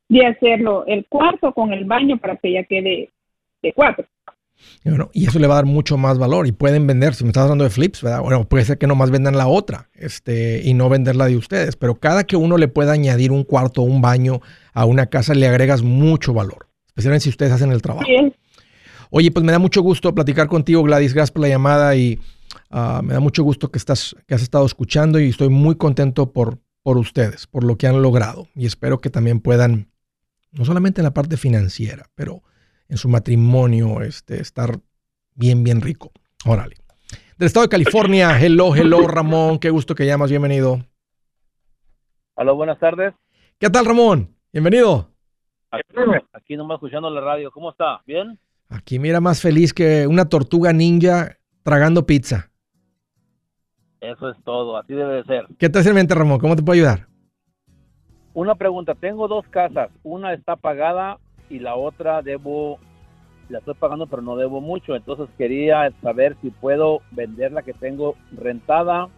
de 0.09 0.26
hacerlo 0.26 0.85
el 0.87 1.07
cuarto 1.07 1.53
con 1.53 1.72
el 1.72 1.85
baño 1.85 2.16
para 2.18 2.37
que 2.37 2.53
ya 2.53 2.64
quede 2.64 3.11
de 3.62 3.72
cuatro. 3.74 4.07
y 5.12 5.26
eso 5.26 5.38
le 5.38 5.46
va 5.46 5.55
a 5.55 5.57
dar 5.57 5.66
mucho 5.66 5.98
más 5.98 6.18
valor 6.18 6.46
y 6.46 6.53
pueden 6.53 6.87
vender, 6.87 7.14
si 7.14 7.24
me 7.24 7.29
estás 7.29 7.44
hablando 7.44 7.64
de 7.64 7.70
flips, 7.70 8.03
¿verdad? 8.03 8.22
Bueno, 8.22 8.44
puede 8.44 8.64
ser 8.64 8.79
que 8.79 8.87
nomás 8.87 9.11
vendan 9.11 9.37
la 9.37 9.46
otra 9.46 9.90
este, 9.94 10.62
y 10.64 10.72
no 10.72 10.88
vender 10.88 11.16
la 11.16 11.26
de 11.26 11.37
ustedes, 11.37 11.76
pero 11.76 11.96
cada 11.96 12.24
que 12.24 12.37
uno 12.37 12.57
le 12.57 12.68
pueda 12.68 12.92
añadir 12.92 13.33
un 13.33 13.44
cuarto 13.44 13.83
o 13.83 13.85
un 13.85 14.00
baño 14.00 14.40
a 14.72 14.87
una 14.87 15.07
casa 15.07 15.35
le 15.35 15.46
agregas 15.46 15.83
mucho 15.83 16.33
valor, 16.33 16.68
especialmente 16.87 17.24
si 17.24 17.31
ustedes 17.31 17.53
hacen 17.53 17.70
el 17.70 17.83
trabajo. 17.83 18.09
Oye, 19.10 19.32
pues 19.32 19.44
me 19.44 19.50
da 19.50 19.58
mucho 19.58 19.82
gusto 19.82 20.14
platicar 20.14 20.46
contigo, 20.46 20.84
Gladys, 20.84 21.14
gracias 21.14 21.32
por 21.32 21.42
la 21.42 21.48
llamada 21.48 21.96
y 21.96 22.20
ah, 22.70 23.00
me 23.02 23.12
da 23.12 23.20
mucho 23.20 23.42
gusto 23.42 23.70
que, 23.70 23.78
estás, 23.78 24.14
que 24.26 24.34
has 24.34 24.42
estado 24.42 24.64
escuchando 24.64 25.18
y 25.18 25.28
estoy 25.28 25.48
muy 25.48 25.74
contento 25.74 26.32
por, 26.32 26.58
por 26.82 26.96
ustedes, 26.96 27.48
por 27.48 27.64
lo 27.64 27.76
que 27.76 27.88
han 27.88 28.02
logrado 28.02 28.46
y 28.54 28.66
espero 28.66 29.00
que 29.00 29.10
también 29.10 29.40
puedan, 29.40 29.90
no 30.52 30.64
solamente 30.64 31.00
en 31.00 31.06
la 31.06 31.12
parte 31.12 31.36
financiera, 31.36 32.06
pero 32.14 32.42
en 32.88 32.98
su 32.98 33.08
matrimonio, 33.08 34.00
este, 34.02 34.40
estar 34.40 34.78
bien, 35.34 35.64
bien 35.64 35.80
rico. 35.80 36.12
Órale. 36.46 36.76
Del 37.36 37.46
estado 37.46 37.66
de 37.66 37.70
California, 37.70 38.40
hello, 38.40 38.76
hello, 38.76 39.08
Ramón, 39.08 39.58
qué 39.58 39.70
gusto 39.70 39.94
que 39.96 40.06
llamas, 40.06 40.30
bienvenido. 40.30 40.78
Hola, 42.34 42.52
buenas 42.52 42.78
tardes. 42.78 43.12
¿Qué 43.58 43.70
tal, 43.70 43.86
Ramón? 43.86 44.36
Bienvenido. 44.52 45.10
Aquí, 46.32 46.56
nomás 46.56 46.76
escuchando 46.76 47.10
la 47.10 47.20
radio, 47.20 47.50
¿cómo 47.50 47.70
está? 47.70 48.02
¿Bien? 48.06 48.38
Aquí 48.70 49.00
mira 49.00 49.20
más 49.20 49.42
feliz 49.42 49.74
que 49.74 50.06
una 50.06 50.28
tortuga 50.28 50.72
ninja 50.72 51.37
tragando 51.64 52.06
pizza. 52.06 52.50
Eso 54.00 54.30
es 54.30 54.37
todo, 54.44 54.76
así 54.76 54.94
debe 54.94 55.16
de 55.16 55.24
ser. 55.24 55.46
¿Qué 55.59 55.68
te 55.68 55.80
hace 55.80 55.90
en 55.90 55.96
mente, 55.96 56.14
Ramón? 56.14 56.38
¿Cómo 56.38 56.56
te 56.56 56.62
puedo 56.62 56.76
ayudar? 56.76 57.09
Una 58.33 58.54
pregunta, 58.54 58.94
tengo 58.94 59.26
dos 59.26 59.44
casas, 59.48 59.90
una 60.04 60.33
está 60.33 60.54
pagada 60.54 61.18
y 61.50 61.59
la 61.59 61.74
otra 61.74 62.22
debo, 62.22 62.78
la 63.48 63.59
estoy 63.59 63.74
pagando 63.74 64.06
pero 64.06 64.22
no 64.22 64.37
debo 64.37 64.61
mucho, 64.61 64.94
entonces 64.94 65.28
quería 65.37 65.90
saber 66.00 66.37
si 66.40 66.50
puedo 66.50 67.00
vender 67.11 67.50
la 67.50 67.62
que 67.62 67.72
tengo 67.72 68.14
rentada 68.30 69.09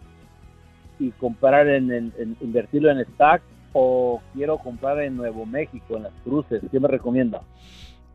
y 0.97 1.11
comprar 1.11 1.67
en, 1.67 1.91
en, 1.91 2.37
invertirlo 2.41 2.89
en 2.89 2.99
stock 3.01 3.41
o 3.73 4.19
quiero 4.33 4.57
comprar 4.57 4.99
en 4.99 5.15
Nuevo 5.15 5.45
México, 5.45 5.95
en 5.95 6.03
las 6.03 6.13
cruces, 6.23 6.63
¿qué 6.71 6.79
me 6.79 6.87
recomienda? 6.87 7.43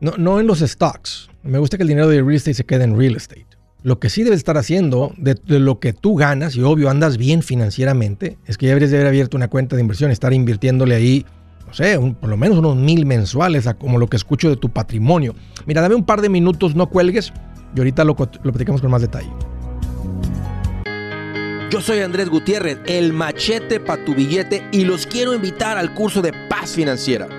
No, 0.01 0.13
no 0.17 0.39
en 0.39 0.47
los 0.47 0.59
stocks. 0.59 1.29
Me 1.43 1.59
gusta 1.59 1.77
que 1.77 1.83
el 1.83 1.89
dinero 1.89 2.07
de 2.07 2.21
real 2.21 2.35
estate 2.35 2.53
se 2.53 2.65
quede 2.65 2.83
en 2.83 2.97
real 2.97 3.15
estate. 3.15 3.47
Lo 3.81 3.99
que 3.99 4.09
sí 4.09 4.23
debes 4.23 4.39
estar 4.39 4.57
haciendo 4.57 5.13
de, 5.17 5.37
lo 5.45 5.79
que 5.79 5.93
tú 5.93 6.15
ganas, 6.15 6.55
y 6.55 6.61
obvio 6.61 6.89
andas 6.89 7.17
bien 7.17 7.41
financieramente, 7.41 8.37
es 8.45 8.57
que 8.57 8.65
ya 8.65 8.71
deberías 8.71 8.91
de 8.91 8.97
haber 8.97 9.07
abierto 9.07 9.37
una 9.37 9.47
cuenta 9.47 9.75
de 9.75 9.81
inversión, 9.81 10.11
estar 10.11 10.33
invirtiéndole 10.33 10.95
ahí 10.95 11.25
no 11.65 11.75
sé, 11.75 11.99
por 12.19 12.29
lo 12.29 12.35
menos 12.35 12.57
unos 12.57 12.75
mil 12.75 13.05
mensuales, 13.05 13.69
como 13.77 13.99
lo 13.99 14.07
que 14.07 14.17
escucho 14.17 14.49
de 14.49 14.55
tu 14.55 14.69
patrimonio. 14.69 15.35
Mira, 15.67 15.81
dame 15.81 15.93
un 15.93 16.03
par 16.03 16.19
de 16.19 16.27
minutos, 16.27 16.75
no 16.75 16.89
cuelgues, 16.89 17.31
y 17.75 17.79
ahorita 17.79 18.03
lo, 18.03 18.15
lo 18.17 18.51
platicamos 18.51 18.81
con 18.81 18.89
más 18.89 19.01
detalle. 19.01 19.29
Yo 21.69 21.79
soy 21.79 21.99
Andrés 21.99 22.27
Gutiérrez, 22.29 22.79
el 22.87 23.13
machete 23.13 23.79
para 23.79 24.03
tu 24.03 24.15
billete, 24.15 24.63
y 24.71 24.83
los 24.83 25.05
quiero 25.05 25.35
invitar 25.35 25.77
al 25.77 25.93
curso 25.93 26.23
de 26.23 26.33
paz 26.49 26.71
financiera. 26.71 27.38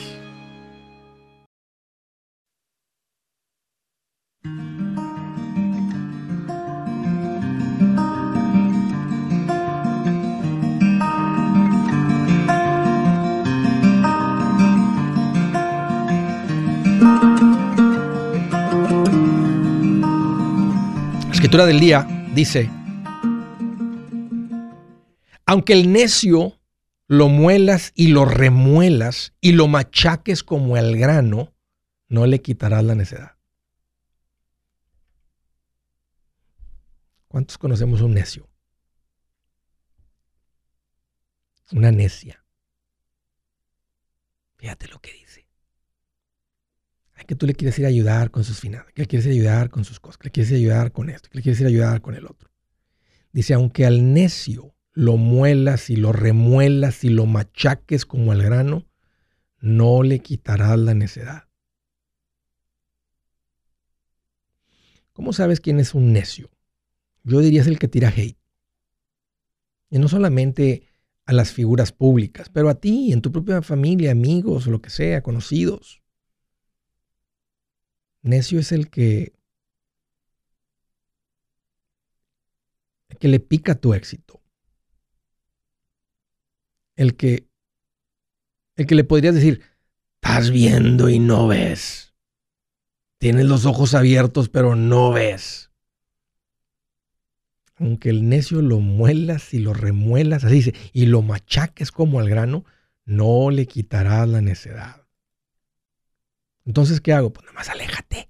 Escritura 21.51 21.65
del 21.65 21.81
día 21.81 22.07
dice, 22.33 22.69
aunque 25.45 25.73
el 25.73 25.91
necio 25.91 26.57
lo 27.07 27.27
muelas 27.27 27.91
y 27.93 28.07
lo 28.07 28.23
remuelas 28.23 29.33
y 29.41 29.51
lo 29.51 29.67
machaques 29.67 30.43
como 30.43 30.77
el 30.77 30.97
grano, 30.97 31.53
no 32.07 32.25
le 32.25 32.41
quitarás 32.41 32.85
la 32.85 32.95
necedad. 32.95 33.35
¿Cuántos 37.27 37.57
conocemos 37.57 37.99
un 37.99 38.13
necio? 38.13 38.47
Una 41.73 41.91
necia. 41.91 42.45
Fíjate 44.55 44.87
lo 44.87 44.99
que 44.99 45.11
dice 45.11 45.20
que 47.31 47.35
tú 47.37 47.47
le 47.47 47.53
quieres 47.53 47.79
ir 47.79 47.85
a 47.85 47.87
ayudar 47.87 48.29
con 48.29 48.43
sus 48.43 48.59
finanzas, 48.59 48.91
que 48.91 49.03
le 49.03 49.07
quieres 49.07 49.25
ir 49.25 49.31
a 49.31 49.35
ayudar 49.35 49.69
con 49.69 49.85
sus 49.85 50.01
cosas, 50.01 50.17
que 50.17 50.27
le 50.27 50.31
quieres 50.31 50.51
ir 50.51 50.57
a 50.57 50.59
ayudar 50.59 50.91
con 50.91 51.09
esto, 51.09 51.29
que 51.29 51.37
le 51.37 51.41
quieres 51.41 51.61
ir 51.61 51.65
a 51.65 51.69
ayudar 51.69 52.01
con 52.01 52.13
el 52.13 52.25
otro. 52.25 52.51
Dice, 53.31 53.53
aunque 53.53 53.85
al 53.85 54.11
necio 54.13 54.75
lo 54.91 55.15
muelas 55.15 55.89
y 55.89 55.95
lo 55.95 56.11
remuelas 56.11 57.05
y 57.05 57.09
lo 57.09 57.25
machaques 57.25 58.05
como 58.05 58.33
el 58.33 58.43
grano, 58.43 58.85
no 59.61 60.03
le 60.03 60.19
quitarás 60.19 60.77
la 60.77 60.93
necedad. 60.93 61.47
¿Cómo 65.13 65.31
sabes 65.31 65.61
quién 65.61 65.79
es 65.79 65.95
un 65.95 66.11
necio? 66.11 66.49
Yo 67.23 67.39
diría 67.39 67.61
es 67.61 67.67
el 67.67 67.79
que 67.79 67.87
tira 67.87 68.09
hate. 68.09 68.37
Y 69.89 69.99
no 69.99 70.09
solamente 70.09 70.89
a 71.25 71.31
las 71.31 71.53
figuras 71.53 71.93
públicas, 71.93 72.49
pero 72.49 72.67
a 72.67 72.75
ti, 72.75 73.13
en 73.13 73.21
tu 73.21 73.31
propia 73.31 73.61
familia, 73.61 74.11
amigos, 74.11 74.67
lo 74.67 74.81
que 74.81 74.89
sea, 74.89 75.23
conocidos. 75.23 76.00
Necio 78.21 78.59
es 78.59 78.71
el 78.71 78.89
que, 78.89 79.33
el 83.09 83.17
que 83.17 83.27
le 83.27 83.39
pica 83.39 83.75
tu 83.75 83.93
éxito. 83.93 84.41
El 86.95 87.15
que, 87.15 87.47
el 88.75 88.85
que 88.85 88.95
le 88.95 89.03
podrías 89.03 89.33
decir, 89.33 89.61
estás 90.15 90.51
viendo 90.51 91.09
y 91.09 91.19
no 91.19 91.47
ves. 91.47 92.13
Tienes 93.17 93.45
los 93.45 93.65
ojos 93.65 93.95
abiertos 93.95 94.49
pero 94.49 94.75
no 94.75 95.11
ves. 95.11 95.71
Aunque 97.75 98.09
el 98.09 98.29
necio 98.29 98.61
lo 98.61 98.79
muelas 98.79 99.55
y 99.55 99.59
lo 99.59 99.73
remuelas, 99.73 100.43
así 100.43 100.55
dice, 100.55 100.75
y 100.93 101.07
lo 101.07 101.23
machaques 101.23 101.91
como 101.91 102.19
al 102.19 102.29
grano, 102.29 102.63
no 103.05 103.49
le 103.49 103.65
quitarás 103.65 104.27
la 104.29 104.41
necedad. 104.41 105.00
Entonces, 106.65 107.01
¿qué 107.01 107.13
hago? 107.13 107.31
Pues 107.33 107.45
nada 107.45 107.55
más 107.55 107.69
aléjate 107.69 108.29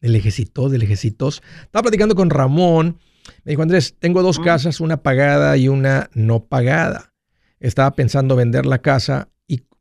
del 0.00 0.16
ejército, 0.16 0.68
del 0.68 0.82
ejército. 0.82 1.28
Estaba 1.28 1.82
platicando 1.82 2.14
con 2.14 2.30
Ramón. 2.30 2.98
Me 3.44 3.50
dijo, 3.50 3.62
Andrés, 3.62 3.96
tengo 3.98 4.22
dos 4.22 4.38
casas, 4.38 4.80
una 4.80 5.02
pagada 5.02 5.56
y 5.56 5.68
una 5.68 6.08
no 6.14 6.44
pagada. 6.44 7.12
Estaba 7.60 7.94
pensando 7.94 8.36
vender 8.36 8.64
la 8.64 8.78
casa 8.78 9.28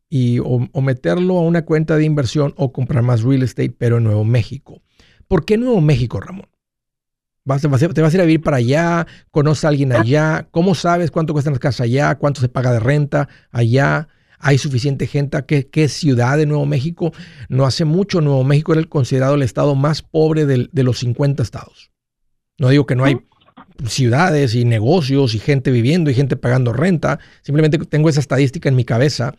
y, 0.09 0.39
o, 0.39 0.81
meterlo 0.81 1.37
a 1.37 1.41
una 1.41 1.65
cuenta 1.65 1.97
de 1.97 2.05
inversión 2.05 2.53
o 2.57 2.71
comprar 2.71 3.03
más 3.03 3.23
real 3.23 3.43
estate, 3.43 3.75
pero 3.77 3.97
en 3.97 4.05
Nuevo 4.05 4.23
México. 4.23 4.81
¿Por 5.27 5.43
qué 5.43 5.57
Nuevo 5.57 5.81
México, 5.81 6.19
Ramón? 6.19 6.47
Vas, 7.43 7.61
te 7.61 7.67
vas 7.67 7.81
a 8.13 8.15
ir 8.17 8.21
a 8.21 8.25
vivir 8.25 8.41
para 8.41 8.57
allá, 8.57 9.07
conoces 9.31 9.65
a 9.65 9.69
alguien 9.69 9.93
allá, 9.93 10.47
¿cómo 10.51 10.75
sabes 10.75 11.11
cuánto 11.11 11.33
cuestan 11.33 11.53
las 11.53 11.59
casas 11.59 11.81
allá, 11.81 12.15
cuánto 12.15 12.41
se 12.41 12.49
paga 12.49 12.73
de 12.73 12.79
renta 12.79 13.29
allá? 13.51 14.09
¿Hay 14.39 14.57
suficiente 14.57 15.07
gente? 15.07 15.37
¿Qué, 15.47 15.67
qué 15.67 15.87
ciudad 15.87 16.37
de 16.37 16.45
Nuevo 16.45 16.65
México? 16.65 17.13
No 17.49 17.65
hace 17.65 17.85
mucho 17.85 18.21
Nuevo 18.21 18.43
México 18.43 18.73
era 18.73 18.81
el 18.81 18.89
considerado 18.89 19.35
el 19.35 19.41
estado 19.41 19.75
más 19.75 20.01
pobre 20.01 20.45
de 20.45 20.83
los 20.83 20.99
50 20.99 21.41
estados. 21.41 21.91
No 22.59 22.69
digo 22.69 22.85
que 22.85 22.95
no 22.95 23.05
hay 23.05 23.19
ciudades 23.85 24.55
y 24.55 24.65
negocios 24.65 25.35
y 25.35 25.39
gente 25.39 25.71
viviendo 25.71 26.09
y 26.09 26.15
gente 26.15 26.35
pagando 26.35 26.73
renta. 26.73 27.19
Simplemente 27.41 27.77
tengo 27.77 28.09
esa 28.09 28.19
estadística 28.19 28.69
en 28.69 28.75
mi 28.75 28.85
cabeza 28.85 29.35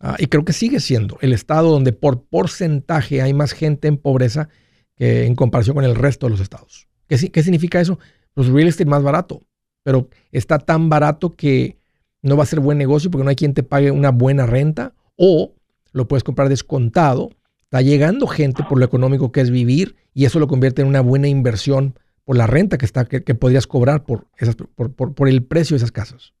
ah, 0.00 0.16
y 0.18 0.26
creo 0.26 0.44
que 0.44 0.52
sigue 0.52 0.80
siendo 0.80 1.18
el 1.20 1.32
estado 1.32 1.70
donde 1.70 1.92
por 1.92 2.24
porcentaje 2.24 3.22
hay 3.22 3.32
más 3.32 3.52
gente 3.52 3.88
en 3.88 3.96
pobreza 3.96 4.48
que 4.96 5.24
en 5.24 5.34
comparación 5.34 5.74
con 5.74 5.84
el 5.84 5.94
resto 5.94 6.26
de 6.26 6.30
los 6.30 6.40
estados. 6.40 6.88
¿Qué, 7.08 7.30
qué 7.30 7.42
significa 7.42 7.80
eso? 7.80 7.98
Pues 8.34 8.48
real 8.48 8.68
estate 8.68 8.88
más 8.88 9.02
barato, 9.02 9.42
pero 9.82 10.08
está 10.30 10.58
tan 10.58 10.88
barato 10.88 11.30
que 11.30 11.78
no 12.22 12.36
va 12.36 12.44
a 12.44 12.46
ser 12.46 12.60
buen 12.60 12.78
negocio 12.78 13.10
porque 13.10 13.24
no 13.24 13.30
hay 13.30 13.36
quien 13.36 13.54
te 13.54 13.62
pague 13.62 13.90
una 13.90 14.10
buena 14.10 14.46
renta 14.46 14.94
o 15.16 15.54
lo 15.92 16.08
puedes 16.08 16.24
comprar 16.24 16.48
descontado. 16.48 17.30
Está 17.64 17.82
llegando 17.82 18.26
gente 18.26 18.62
por 18.68 18.78
lo 18.78 18.84
económico 18.84 19.32
que 19.32 19.40
es 19.40 19.50
vivir 19.50 19.96
y 20.14 20.24
eso 20.24 20.38
lo 20.38 20.46
convierte 20.46 20.82
en 20.82 20.88
una 20.88 21.00
buena 21.00 21.28
inversión 21.28 21.98
por 22.24 22.36
la 22.36 22.46
renta 22.46 22.78
que, 22.78 22.84
está, 22.84 23.04
que, 23.06 23.34
podrías 23.34 23.66
cobrar 23.66 24.04
por, 24.04 24.26
esas, 24.36 24.54
por, 24.54 24.94
por, 24.94 25.28
el 25.28 25.42
precio 25.42 25.74
de 25.74 25.78
esas 25.78 25.90
casas. 25.90 26.34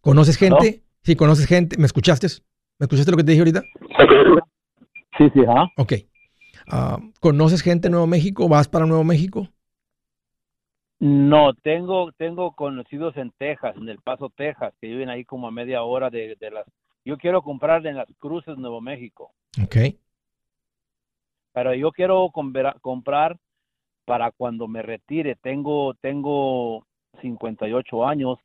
¿Conoces 0.00 0.36
gente? 0.36 0.82
Sí, 1.02 1.16
conoces 1.16 1.46
gente. 1.46 1.76
¿Me 1.78 1.86
escuchaste? 1.86 2.28
¿Me 2.78 2.84
escuchaste 2.84 3.10
lo 3.10 3.16
que 3.16 3.24
te 3.24 3.32
dije 3.32 3.40
ahorita? 3.40 3.62
Sí, 5.18 5.24
sí, 5.34 5.40
ajá. 5.46 5.70
Ok. 5.76 5.92
Ah, 6.68 6.98
¿Conoces 7.18 7.62
gente 7.62 7.88
en 7.88 7.92
Nuevo 7.92 8.06
México? 8.06 8.48
¿Vas 8.48 8.68
para 8.68 8.86
Nuevo 8.86 9.04
México? 9.04 9.48
No, 11.00 11.54
tengo 11.54 12.12
tengo 12.12 12.52
conocidos 12.52 13.16
en 13.16 13.32
Texas, 13.38 13.74
en 13.76 13.88
El 13.88 14.00
Paso, 14.00 14.30
Texas, 14.36 14.74
que 14.80 14.86
viven 14.86 15.08
ahí 15.08 15.24
como 15.24 15.48
a 15.48 15.50
media 15.50 15.82
hora 15.82 16.10
de, 16.10 16.36
de 16.38 16.50
las... 16.50 16.66
Yo 17.06 17.16
quiero 17.16 17.42
comprar 17.42 17.86
en 17.86 17.96
las 17.96 18.06
cruces 18.18 18.58
Nuevo 18.58 18.82
México. 18.82 19.32
Ok. 19.62 19.76
Pero 21.52 21.74
yo 21.74 21.90
quiero 21.90 22.30
comprar 22.30 23.38
para 24.04 24.30
cuando 24.30 24.68
me 24.68 24.82
retire. 24.82 25.36
Tengo, 25.36 25.94
tengo 25.94 26.84
58 27.22 28.06
años 28.06 28.38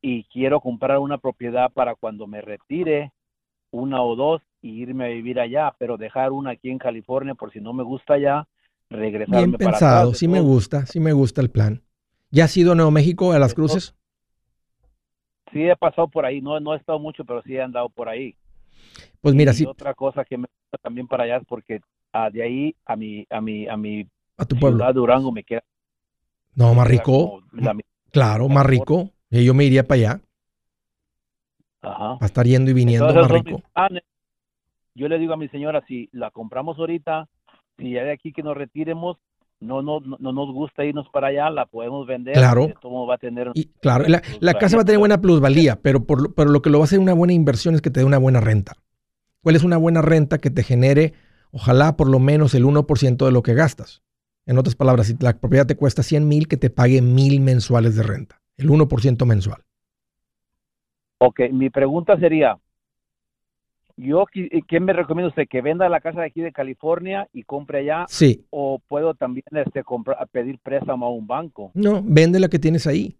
y 0.00 0.24
quiero 0.24 0.60
comprar 0.60 0.98
una 0.98 1.18
propiedad 1.18 1.70
para 1.72 1.94
cuando 1.94 2.26
me 2.26 2.40
retire, 2.40 3.12
una 3.70 4.02
o 4.02 4.16
dos, 4.16 4.42
y 4.60 4.82
irme 4.82 5.04
a 5.04 5.08
vivir 5.08 5.38
allá, 5.38 5.72
pero 5.78 5.96
dejar 5.96 6.32
una 6.32 6.50
aquí 6.50 6.68
en 6.70 6.78
California 6.78 7.34
por 7.34 7.52
si 7.52 7.60
no 7.60 7.72
me 7.72 7.84
gusta 7.84 8.14
allá, 8.14 8.48
regresarme 8.90 9.46
Bien 9.46 9.52
pensado, 9.52 10.12
sí 10.14 10.26
me 10.26 10.40
gusta, 10.40 10.86
sí 10.86 10.98
me 10.98 11.12
gusta 11.12 11.40
el 11.40 11.50
plan. 11.50 11.82
¿Ya 12.32 12.44
has 12.44 12.56
ido 12.56 12.72
a 12.72 12.74
Nuevo 12.74 12.90
México 12.90 13.32
a 13.32 13.38
las 13.38 13.52
cruces? 13.52 13.94
Sí, 15.52 15.68
he 15.68 15.76
pasado 15.76 16.08
por 16.08 16.24
ahí, 16.24 16.40
no, 16.40 16.58
no 16.60 16.72
he 16.72 16.78
estado 16.78 16.98
mucho, 16.98 17.26
pero 17.26 17.42
sí 17.42 17.54
he 17.54 17.62
andado 17.62 17.90
por 17.90 18.08
ahí. 18.08 18.34
Pues 19.20 19.34
mira, 19.34 19.52
y 19.56 19.66
Otra 19.66 19.92
cosa 19.92 20.24
que 20.24 20.38
me 20.38 20.46
gusta 20.48 20.78
también 20.82 21.06
para 21.06 21.24
allá 21.24 21.36
es 21.36 21.44
porque 21.46 21.80
ah, 22.14 22.30
de 22.30 22.42
ahí 22.42 22.76
a 22.86 22.96
mi, 22.96 23.26
a 23.28 23.40
mi, 23.42 23.68
a 23.68 23.76
mi 23.76 24.08
a 24.38 24.46
tu 24.46 24.56
pueblo. 24.56 24.78
ciudad 24.78 24.94
Durango 24.94 25.30
me 25.30 25.44
queda. 25.44 25.62
No, 26.54 26.72
más 26.74 26.88
rico. 26.88 27.42
claro, 28.10 28.48
más 28.48 28.64
rico. 28.64 29.10
Y 29.30 29.44
yo 29.44 29.52
me 29.52 29.64
iría 29.64 29.86
para 29.86 29.98
allá. 29.98 30.20
Ajá. 31.82 32.16
a 32.20 32.24
estar 32.24 32.46
yendo 32.46 32.70
y 32.70 32.74
viniendo 32.74 33.12
más 33.12 33.30
rico. 33.30 33.62
Yo 34.94 35.08
le 35.08 35.18
digo 35.18 35.34
a 35.34 35.36
mi 35.36 35.48
señora, 35.48 35.84
si 35.86 36.08
la 36.12 36.30
compramos 36.30 36.78
ahorita, 36.78 37.28
si 37.76 37.92
ya 37.92 38.04
de 38.04 38.12
aquí 38.12 38.32
que 38.32 38.42
nos 38.42 38.56
retiremos, 38.56 39.18
no, 39.62 39.82
no, 39.82 40.00
no 40.00 40.32
nos 40.32 40.52
gusta 40.52 40.84
irnos 40.84 41.08
para 41.10 41.28
allá, 41.28 41.50
la 41.50 41.66
podemos 41.66 42.06
vender. 42.06 42.34
Claro. 42.34 42.68
va 43.08 43.14
a 43.14 43.18
tener 43.18 43.50
y, 43.54 43.66
claro, 43.80 44.04
la, 44.08 44.22
la, 44.40 44.54
casa 44.54 44.76
va 44.76 44.82
a 44.82 44.84
tener 44.84 44.98
buena 44.98 45.20
plusvalía, 45.20 45.78
pero, 45.80 46.04
por, 46.04 46.34
pero 46.34 46.50
lo 46.50 46.62
que 46.62 46.70
lo 46.70 46.78
va 46.78 46.84
a 46.84 46.86
hacer 46.86 46.98
una 46.98 47.14
buena 47.14 47.32
inversión 47.32 47.74
es 47.74 47.80
que 47.80 47.90
te 47.90 48.00
dé 48.00 48.06
una 48.06 48.18
buena 48.18 48.40
renta. 48.40 48.76
¿Cuál 49.42 49.56
es 49.56 49.64
una 49.64 49.76
buena 49.76 50.02
renta 50.02 50.38
que 50.38 50.50
te 50.50 50.62
genere, 50.62 51.14
ojalá, 51.50 51.96
por 51.96 52.08
lo 52.08 52.18
menos 52.18 52.54
el 52.54 52.64
1% 52.64 53.24
de 53.24 53.32
lo 53.32 53.42
que 53.42 53.54
gastas? 53.54 54.02
En 54.46 54.58
otras 54.58 54.74
palabras, 54.74 55.06
si 55.06 55.16
la 55.20 55.38
propiedad 55.38 55.66
te 55.66 55.76
cuesta 55.76 56.02
100 56.02 56.26
mil, 56.26 56.48
que 56.48 56.56
te 56.56 56.70
pague 56.70 57.00
mil 57.00 57.40
mensuales 57.40 57.96
de 57.96 58.02
renta, 58.02 58.40
el 58.56 58.68
1% 58.68 59.24
mensual. 59.24 59.62
Ok, 61.18 61.40
mi 61.52 61.70
pregunta 61.70 62.18
sería, 62.18 62.58
yo, 63.96 64.26
¿qué 64.26 64.80
me 64.80 64.92
recomienda 64.92 65.28
usted? 65.28 65.48
¿Que 65.48 65.62
venda 65.62 65.88
la 65.88 66.00
casa 66.00 66.20
de 66.20 66.26
aquí 66.26 66.40
de 66.40 66.52
California 66.52 67.28
y 67.32 67.44
compre 67.44 67.80
allá? 67.80 68.04
Sí. 68.08 68.46
¿O 68.50 68.80
puedo 68.86 69.14
también 69.14 69.44
este, 69.52 69.82
comprar, 69.84 70.26
pedir 70.30 70.58
préstamo 70.58 71.06
a 71.06 71.10
un 71.10 71.26
banco? 71.26 71.70
No, 71.74 72.02
vende 72.04 72.40
la 72.40 72.48
que 72.48 72.58
tienes 72.58 72.86
ahí. 72.86 73.16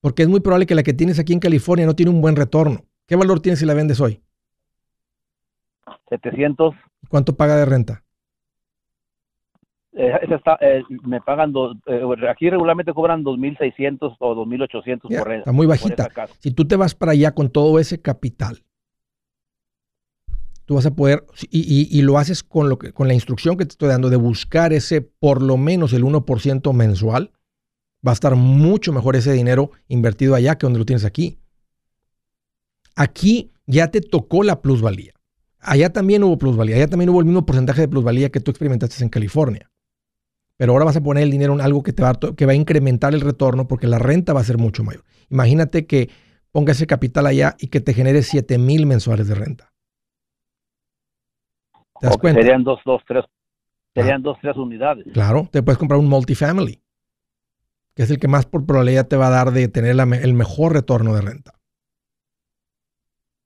Porque 0.00 0.22
es 0.22 0.28
muy 0.28 0.40
probable 0.40 0.66
que 0.66 0.74
la 0.74 0.82
que 0.82 0.94
tienes 0.94 1.18
aquí 1.18 1.32
en 1.32 1.40
California 1.40 1.86
no 1.86 1.96
tiene 1.96 2.10
un 2.10 2.20
buen 2.20 2.36
retorno. 2.36 2.84
¿Qué 3.06 3.16
valor 3.16 3.40
tiene 3.40 3.56
si 3.56 3.66
la 3.66 3.74
vendes 3.74 4.00
hoy? 4.00 4.20
700. 6.08 6.74
¿Cuánto 7.08 7.36
paga 7.36 7.56
de 7.56 7.64
renta? 7.64 8.02
Eh, 9.98 10.12
está, 10.30 10.58
eh, 10.60 10.82
me 11.04 11.22
pagan, 11.22 11.52
dos, 11.52 11.74
eh, 11.86 12.02
aquí 12.28 12.50
regularmente 12.50 12.92
cobran 12.92 13.24
2.600 13.24 14.16
o 14.18 14.34
2.800 14.34 15.00
por 15.00 15.10
renta. 15.10 15.38
Está 15.38 15.52
muy 15.52 15.66
bajita. 15.66 16.08
Si 16.38 16.50
tú 16.50 16.66
te 16.66 16.76
vas 16.76 16.94
para 16.94 17.12
allá 17.12 17.32
con 17.32 17.48
todo 17.48 17.78
ese 17.78 18.02
capital, 18.02 18.62
tú 20.66 20.74
vas 20.74 20.84
a 20.84 20.94
poder, 20.94 21.24
y, 21.50 22.02
lo 22.02 22.18
haces 22.18 22.42
con, 22.42 22.68
lo 22.68 22.78
que, 22.78 22.92
con 22.92 23.08
la 23.08 23.14
instrucción 23.14 23.56
que 23.56 23.64
te 23.64 23.70
estoy 23.70 23.88
dando 23.88 24.10
de 24.10 24.16
buscar 24.16 24.72
ese 24.72 25.00
por 25.00 25.40
lo 25.40 25.56
menos 25.56 25.92
el 25.92 26.04
1% 26.04 26.72
mensual, 26.74 27.32
va 28.06 28.10
a 28.10 28.14
estar 28.14 28.34
mucho 28.34 28.92
mejor 28.92 29.16
ese 29.16 29.32
dinero 29.32 29.70
invertido 29.88 30.34
allá 30.34 30.58
que 30.58 30.66
donde 30.66 30.80
lo 30.80 30.84
tienes 30.84 31.04
aquí. 31.04 31.38
Aquí 32.96 33.52
ya 33.66 33.90
te 33.90 34.00
tocó 34.00 34.42
la 34.42 34.60
plusvalía. 34.60 35.12
Allá 35.60 35.92
también 35.92 36.24
hubo 36.24 36.36
plusvalía, 36.36 36.76
allá 36.76 36.88
también 36.88 37.10
hubo 37.10 37.20
el 37.20 37.26
mismo 37.26 37.46
porcentaje 37.46 37.82
de 37.82 37.88
plusvalía 37.88 38.30
que 38.30 38.40
tú 38.40 38.50
experimentaste 38.50 39.02
en 39.02 39.08
California. 39.08 39.70
Pero 40.56 40.72
ahora 40.72 40.84
vas 40.86 40.96
a 40.96 41.02
poner 41.02 41.22
el 41.22 41.30
dinero 41.30 41.52
en 41.54 41.60
algo 41.60 41.82
que, 41.82 41.92
te 41.92 42.02
va, 42.02 42.14
que 42.14 42.46
va 42.46 42.52
a 42.52 42.56
incrementar 42.56 43.14
el 43.14 43.20
retorno 43.20 43.68
porque 43.68 43.86
la 43.86 43.98
renta 43.98 44.32
va 44.32 44.40
a 44.40 44.44
ser 44.44 44.58
mucho 44.58 44.82
mayor. 44.82 45.04
Imagínate 45.28 45.86
que 45.86 46.08
pongas 46.50 46.76
ese 46.76 46.86
capital 46.86 47.26
allá 47.26 47.56
y 47.58 47.68
que 47.68 47.80
te 47.80 47.94
genere 47.94 48.22
7 48.22 48.58
mil 48.58 48.86
mensuales 48.86 49.28
de 49.28 49.34
renta. 49.34 49.75
Serían 52.00 52.64
dos, 52.64 52.80
dos, 52.84 53.02
tres, 53.06 53.24
serían 53.94 54.22
dos, 54.22 54.38
tres 54.40 54.56
unidades. 54.56 55.06
Claro, 55.12 55.48
te 55.50 55.62
puedes 55.62 55.78
comprar 55.78 56.00
un 56.00 56.08
multifamily, 56.08 56.80
que 57.94 58.02
es 58.02 58.10
el 58.10 58.18
que 58.18 58.28
más 58.28 58.46
por 58.46 58.66
probabilidad 58.66 59.08
te 59.08 59.16
va 59.16 59.28
a 59.28 59.30
dar 59.30 59.52
de 59.52 59.68
tener 59.68 59.96
el 59.98 60.34
mejor 60.34 60.72
retorno 60.72 61.14
de 61.14 61.22
renta. 61.22 61.56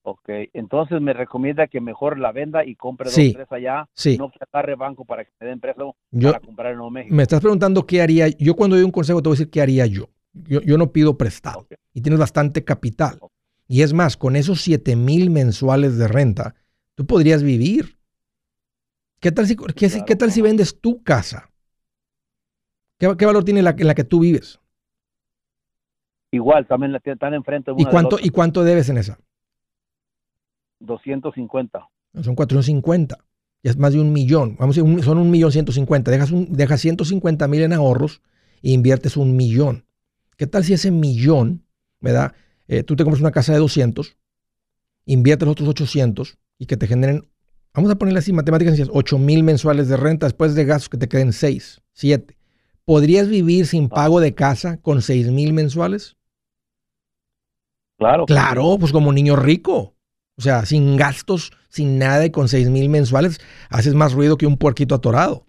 Ok, 0.03 0.28
entonces 0.55 1.01
me 1.01 1.12
recomienda 1.12 1.66
que 1.66 1.80
mejor 1.80 2.18
la 2.18 2.32
venda 2.32 2.64
y 2.64 2.74
compre 2.74 3.07
dos, 3.07 3.14
tres 3.14 3.46
allá, 3.51 3.88
sí. 3.94 4.16
no 4.16 4.30
que 4.30 4.38
agarre 4.51 4.74
banco 4.74 5.05
para 5.05 5.24
que 5.24 5.30
me 5.38 5.46
den 5.46 5.61
préstamo 5.61 5.94
para 6.11 6.40
comprar 6.40 6.72
en 6.72 6.78
Nuevo 6.78 6.90
México. 6.90 7.14
Me 7.14 7.22
estás 7.22 7.40
preguntando 7.40 7.86
qué 7.86 8.01
haría, 8.01 8.28
yo 8.28 8.57
cuando 8.57 8.76
doy 8.76 8.84
un 8.84 8.90
consejo 8.92 9.22
te 9.22 9.28
voy 9.28 9.34
a 9.34 9.38
decir 9.38 9.51
qué 9.51 9.61
haría 9.61 9.86
yo. 9.86 10.09
Yo, 10.32 10.61
yo 10.62 10.78
no 10.78 10.92
pido 10.92 11.18
prestado 11.18 11.66
y 11.92 12.01
tienes 12.01 12.18
bastante 12.18 12.64
capital. 12.64 13.20
Y 13.68 13.82
es 13.82 13.92
más, 13.92 14.16
con 14.16 14.34
esos 14.34 14.62
7 14.62 14.96
mil 14.96 15.30
mensuales 15.30 15.96
de 15.96 16.09
renta, 16.09 16.57
tú 16.96 17.07
podrías 17.07 17.42
vivir 17.42 17.99
¿Qué 19.21 19.31
tal 19.31 19.47
si, 19.47 19.57
qué, 19.57 20.16
tal 20.16 20.33
si 20.33 20.41
vendes 20.41 20.81
tu 20.81 21.03
casa? 21.03 21.51
¿Qué, 22.99 23.07
valor 23.07 23.45
tiene 23.45 23.62
la, 23.62 23.75
en 23.77 23.87
la 23.87 23.95
que 23.95 24.05
tú 24.05 24.21
vives? 24.21 24.59
Igual, 26.31 26.66
también 26.66 26.93
la 26.93 27.01
están 27.05 27.35
enfrente. 27.35 27.73
¿Y 27.77 27.85
cuánto, 27.85 28.18
¿Y 28.21 28.31
cuánto 28.31 28.64
debes 28.64 28.89
en 28.89 28.99
esa? 28.99 29.18
250. 30.81 31.89
Son 32.23 32.35
450. 32.35 33.18
Ya 33.62 33.71
es 33.71 33.77
más 33.77 33.93
de 33.93 34.01
un 34.01 34.12
millón. 34.12 34.57
Vamos 34.59 34.79
a 34.79 34.83
decir, 34.83 35.05
son 35.05 35.18
un 35.18 35.31
millón 35.31 35.53
150. 35.53 36.11
Dejas, 36.11 36.31
un, 36.31 36.53
dejas 36.53 36.81
150 36.81 37.47
mil 37.49 37.62
en 37.62 37.75
ahorros 37.75 38.23
e 38.62 38.71
inviertes 38.71 39.18
un 39.18 39.37
millón. 39.37 39.85
¿Qué 40.37 40.47
tal 40.47 40.64
si 40.64 40.73
ese 40.73 40.91
millón, 40.91 41.66
¿verdad? 42.01 42.35
Eh, 42.68 42.83
tú 42.83 42.97
te 42.97 43.05
compras 43.05 43.21
una 43.21 43.33
casa 43.33 43.53
de 43.53 43.59
200, 43.59 44.16
inviertes 45.05 45.47
los 45.47 45.53
otros 45.53 45.68
800 45.68 46.39
y 46.57 46.66
que 46.66 46.79
te 46.79 46.87
generen 46.87 47.29
vamos 47.75 47.91
a 47.91 47.97
ponerle 47.97 48.18
así, 48.18 48.33
matemáticas 48.33 48.81
8 48.91 49.18
mil 49.18 49.43
mensuales 49.43 49.89
de 49.89 49.97
renta 49.97 50.27
después 50.27 50.55
de 50.55 50.64
gastos 50.64 50.89
que 50.89 50.99
te 50.99 51.09
queden 51.09 51.33
6, 51.33 51.81
7. 51.93 52.37
¿Podrías 52.85 53.29
vivir 53.29 53.66
sin 53.66 53.85
ah. 53.87 53.95
pago 53.95 54.21
de 54.21 54.35
casa 54.35 54.79
con 54.79 55.03
6 55.03 55.31
mil 55.31 55.53
mensuales? 55.53 56.16
Claro. 57.99 58.25
Claro, 58.27 58.77
pues 58.79 58.93
como 58.93 59.12
niño 59.12 59.37
rico. 59.37 59.95
O 60.37 60.43
sea, 60.43 60.64
sin 60.64 60.97
gastos, 60.97 61.53
sin 61.68 61.99
nada 61.99 62.25
y 62.25 62.31
con 62.31 62.49
6 62.49 62.71
mil 62.71 62.89
mensuales, 62.89 63.41
haces 63.68 63.95
más 63.95 64.14
ruido 64.14 64.39
que 64.39 64.47
un 64.47 64.57
puerquito 64.57 64.95
atorado. 64.95 65.47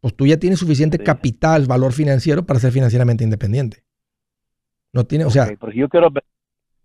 Pues 0.00 0.14
tú 0.14 0.26
ya 0.26 0.36
tienes 0.38 0.60
suficiente 0.60 0.98
capital, 0.98 1.66
valor 1.66 1.92
financiero 1.92 2.46
para 2.46 2.60
ser 2.60 2.70
financieramente 2.70 3.24
independiente. 3.24 3.84
No 4.92 5.04
tiene, 5.04 5.24
o 5.24 5.30
sea. 5.30 5.48
yo 5.74 5.88
quiero, 5.88 6.08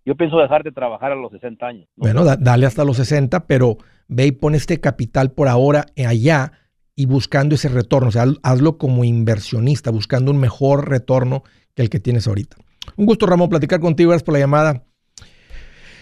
yo 0.06 0.16
pienso 0.16 0.38
dejar 0.38 0.64
de 0.64 0.72
trabajar 0.72 1.12
a 1.12 1.16
los 1.16 1.32
60 1.32 1.66
años. 1.66 1.88
Bueno, 1.96 2.24
dale 2.24 2.66
hasta 2.66 2.84
los 2.84 2.98
60, 2.98 3.48
pero 3.48 3.78
ve 4.08 4.28
y 4.28 4.32
pon 4.32 4.56
este 4.56 4.80
capital 4.80 5.32
por 5.32 5.48
ahora 5.48 5.86
allá 6.06 6.52
y 6.96 7.06
buscando 7.06 7.56
ese 7.56 7.70
retorno. 7.70 8.10
O 8.10 8.12
sea, 8.12 8.26
hazlo 8.44 8.78
como 8.78 9.04
inversionista, 9.04 9.92
buscando 9.92 10.32
un 10.32 10.40
mejor 10.40 10.90
retorno 10.90 11.44
que 11.74 11.82
el 11.82 11.90
que 11.90 12.00
tienes 12.00 12.28
ahorita. 12.28 12.58
Un 12.98 13.06
gusto, 13.06 13.26
Ramón, 13.26 13.50
platicar 13.50 13.80
contigo. 13.80 14.10
Gracias 14.10 14.26
por 14.26 14.34
la 14.34 14.40
llamada. 14.40 14.84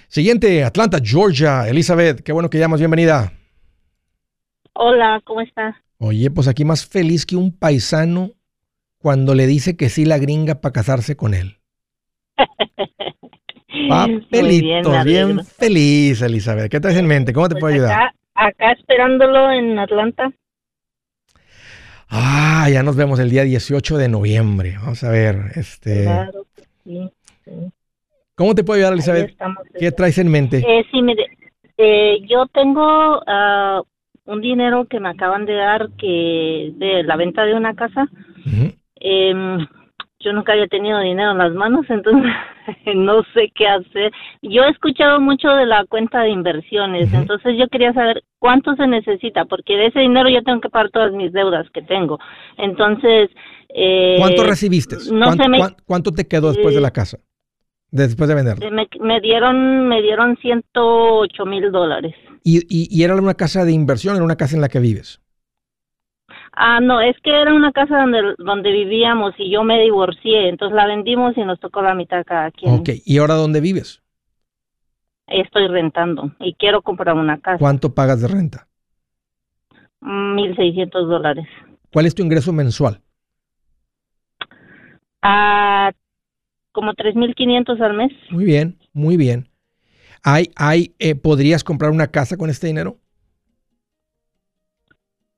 Siguiente, 0.07 0.63
Atlanta, 0.63 0.99
Georgia. 1.01 1.67
Elizabeth, 1.67 2.21
qué 2.21 2.33
bueno 2.33 2.49
que 2.49 2.59
llamas. 2.59 2.79
Bienvenida. 2.79 3.31
Hola, 4.73 5.21
¿cómo 5.25 5.41
estás? 5.41 5.75
Oye, 5.99 6.31
pues 6.31 6.47
aquí 6.47 6.65
más 6.65 6.85
feliz 6.85 7.25
que 7.25 7.35
un 7.35 7.55
paisano 7.55 8.31
cuando 8.97 9.35
le 9.35 9.47
dice 9.47 9.77
que 9.77 9.89
sí 9.89 10.05
la 10.05 10.17
gringa 10.17 10.55
para 10.55 10.73
casarse 10.73 11.15
con 11.15 11.33
él. 11.33 11.57
Papelito, 13.89 15.03
bien, 15.03 15.43
feliz, 15.45 16.21
Elizabeth. 16.21 16.71
¿Qué 16.71 16.79
traes 16.79 16.97
en 16.97 17.07
mente? 17.07 17.33
¿Cómo 17.33 17.49
te 17.49 17.55
puedo 17.55 17.73
pues 17.73 17.75
ayudar? 17.75 18.11
Acá, 18.35 18.71
esperándolo 18.71 19.51
en 19.51 19.77
Atlanta. 19.79 20.31
Ah, 22.09 22.67
ya 22.71 22.83
nos 22.83 22.95
vemos 22.95 23.19
el 23.19 23.29
día 23.29 23.43
18 23.43 23.97
de 23.97 24.09
noviembre. 24.09 24.75
Vamos 24.79 25.03
a 25.03 25.09
ver, 25.09 25.51
este. 25.55 26.03
Claro, 26.03 26.45
sí, 26.83 27.09
¿Cómo 28.35 28.55
te 28.55 28.63
puedo 28.63 28.77
ayudar, 28.77 28.93
Elizabeth? 28.93 29.37
¿Qué 29.79 29.91
traes 29.91 30.17
en 30.17 30.29
mente? 30.29 30.57
Eh, 30.57 30.85
sí, 30.91 31.01
mire, 31.01 31.27
eh, 31.77 32.19
yo 32.27 32.47
tengo 32.47 33.19
uh, 33.19 33.83
un 34.25 34.41
dinero 34.41 34.85
que 34.85 34.99
me 34.99 35.09
acaban 35.09 35.45
de 35.45 35.53
dar 35.53 35.89
que 35.97 36.71
de 36.75 37.03
la 37.03 37.15
venta 37.15 37.45
de 37.45 37.53
una 37.53 37.75
casa. 37.75 38.07
eh, 38.99 39.57
yo 40.23 40.33
nunca 40.33 40.53
había 40.53 40.67
tenido 40.67 40.99
dinero 40.99 41.31
en 41.31 41.37
las 41.37 41.53
manos, 41.53 41.85
entonces 41.89 42.31
no 42.95 43.23
sé 43.33 43.51
qué 43.55 43.67
hacer. 43.67 44.11
Yo 44.41 44.63
he 44.63 44.69
escuchado 44.69 45.19
mucho 45.19 45.49
de 45.49 45.65
la 45.65 45.85
cuenta 45.85 46.21
de 46.21 46.29
inversiones, 46.29 47.11
entonces 47.13 47.55
yo 47.57 47.67
quería 47.67 47.93
saber 47.93 48.23
cuánto 48.39 48.75
se 48.75 48.87
necesita, 48.87 49.45
porque 49.45 49.75
de 49.75 49.87
ese 49.87 49.99
dinero 49.99 50.29
yo 50.29 50.43
tengo 50.43 50.61
que 50.61 50.69
pagar 50.69 50.89
todas 50.91 51.11
mis 51.13 51.31
deudas 51.31 51.67
que 51.73 51.81
tengo. 51.81 52.19
Entonces... 52.57 53.29
Eh, 53.73 54.17
¿Cuánto 54.19 54.43
recibiste? 54.43 54.97
No 55.11 55.33
¿Cuánto, 55.35 55.75
¿Cuánto 55.85 56.11
te 56.11 56.27
quedó 56.27 56.51
después 56.51 56.75
de 56.75 56.81
la 56.81 56.91
casa? 56.91 57.19
Después 57.91 58.29
de 58.29 58.35
venderla. 58.35 58.69
Me, 58.69 58.87
me, 59.01 59.19
dieron 59.19 59.87
me 59.87 60.01
dieron 60.01 60.37
108 60.37 61.45
mil 61.45 61.71
dólares. 61.71 62.15
¿Y, 62.43 62.59
y, 62.69 62.87
¿Y 62.89 63.03
era 63.03 63.15
una 63.15 63.33
casa 63.33 63.65
de 63.65 63.73
inversión? 63.73 64.15
¿Era 64.15 64.23
una 64.23 64.37
casa 64.37 64.55
en 64.55 64.61
la 64.61 64.69
que 64.69 64.79
vives? 64.79 65.19
Ah, 66.53 66.79
no, 66.81 66.99
es 66.99 67.15
que 67.23 67.29
era 67.29 67.53
una 67.53 67.71
casa 67.71 67.97
donde, 67.97 68.35
donde 68.37 68.71
vivíamos 68.71 69.33
y 69.37 69.49
yo 69.49 69.63
me 69.63 69.81
divorcié, 69.81 70.49
entonces 70.49 70.75
la 70.75 70.85
vendimos 70.85 71.37
y 71.37 71.41
nos 71.41 71.59
tocó 71.59 71.81
la 71.81 71.95
mitad 71.95 72.25
cada 72.25 72.51
quien. 72.51 72.73
Ok, 72.73 72.89
¿y 73.05 73.17
ahora 73.17 73.35
dónde 73.35 73.61
vives? 73.61 74.01
Estoy 75.27 75.67
rentando 75.67 76.33
y 76.39 76.53
quiero 76.55 76.81
comprar 76.81 77.15
una 77.15 77.39
casa. 77.39 77.57
¿Cuánto 77.57 77.95
pagas 77.95 78.21
de 78.21 78.27
renta? 78.27 78.67
Mil 80.01 80.53
seiscientos 80.57 81.07
dólares. 81.07 81.47
¿Cuál 81.93 82.05
es 82.05 82.15
tu 82.15 82.21
ingreso 82.21 82.51
mensual? 82.51 83.01
Ah, 85.21 85.91
como 86.73 86.93
tres 86.95 87.15
mil 87.15 87.33
quinientos 87.33 87.79
al 87.79 87.93
mes. 87.93 88.11
Muy 88.29 88.43
bien, 88.43 88.77
muy 88.91 89.15
bien. 89.15 89.47
¿Hay, 90.23 90.51
hay, 90.57 90.95
eh, 90.99 91.15
¿Podrías 91.15 91.63
comprar 91.63 91.91
una 91.91 92.07
casa 92.07 92.35
con 92.35 92.49
este 92.49 92.67
dinero? 92.67 92.97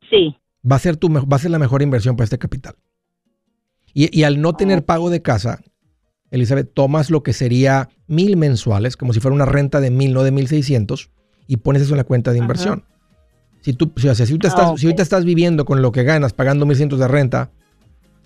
Sí 0.10 0.38
va 0.70 0.78
a 0.78 0.80
ser, 0.80 0.98
tu, 0.98 1.12
va 1.12 1.36
a 1.36 1.40
ser 1.40 1.52
la 1.52 1.60
mejor 1.60 1.82
inversión 1.82 2.16
para 2.16 2.26
este 2.26 2.38
capital. 2.38 2.76
Y, 3.96 4.24
al 4.24 4.42
no 4.42 4.54
tener 4.54 4.84
pago 4.84 5.12
de 5.12 5.22
casa, 5.22 5.62
Elizabeth, 6.32 6.74
tomas 6.74 7.12
lo 7.12 7.22
que 7.22 7.32
sería 7.32 7.90
mil 8.08 8.38
mensuales, 8.38 8.98
como 8.98 9.14
si 9.14 9.20
fuera 9.20 9.36
una 9.36 9.46
renta 9.46 9.82
de 9.82 9.92
mil, 9.92 10.14
no 10.14 10.24
de 10.24 10.32
mil 10.32 10.48
seiscientos, 10.48 11.12
y 11.46 11.58
pones 11.58 11.84
eso 11.84 11.92
en 11.94 11.98
la 11.98 12.04
cuenta 12.04 12.32
de 12.32 12.40
inversión. 12.40 12.86
Si 13.62 13.74
tú, 13.74 13.92
si, 13.96 14.14
si, 14.16 14.34
estás, 14.34 14.56
ah, 14.58 14.74
si 14.76 14.88
ahorita 14.88 15.04
estás 15.04 15.26
viviendo 15.26 15.64
con 15.66 15.84
lo 15.84 15.92
que 15.92 16.04
ganas, 16.04 16.34
pagando 16.34 16.66
mil 16.66 16.76
cientos 16.76 16.98
de 16.98 17.08
renta, 17.08 17.52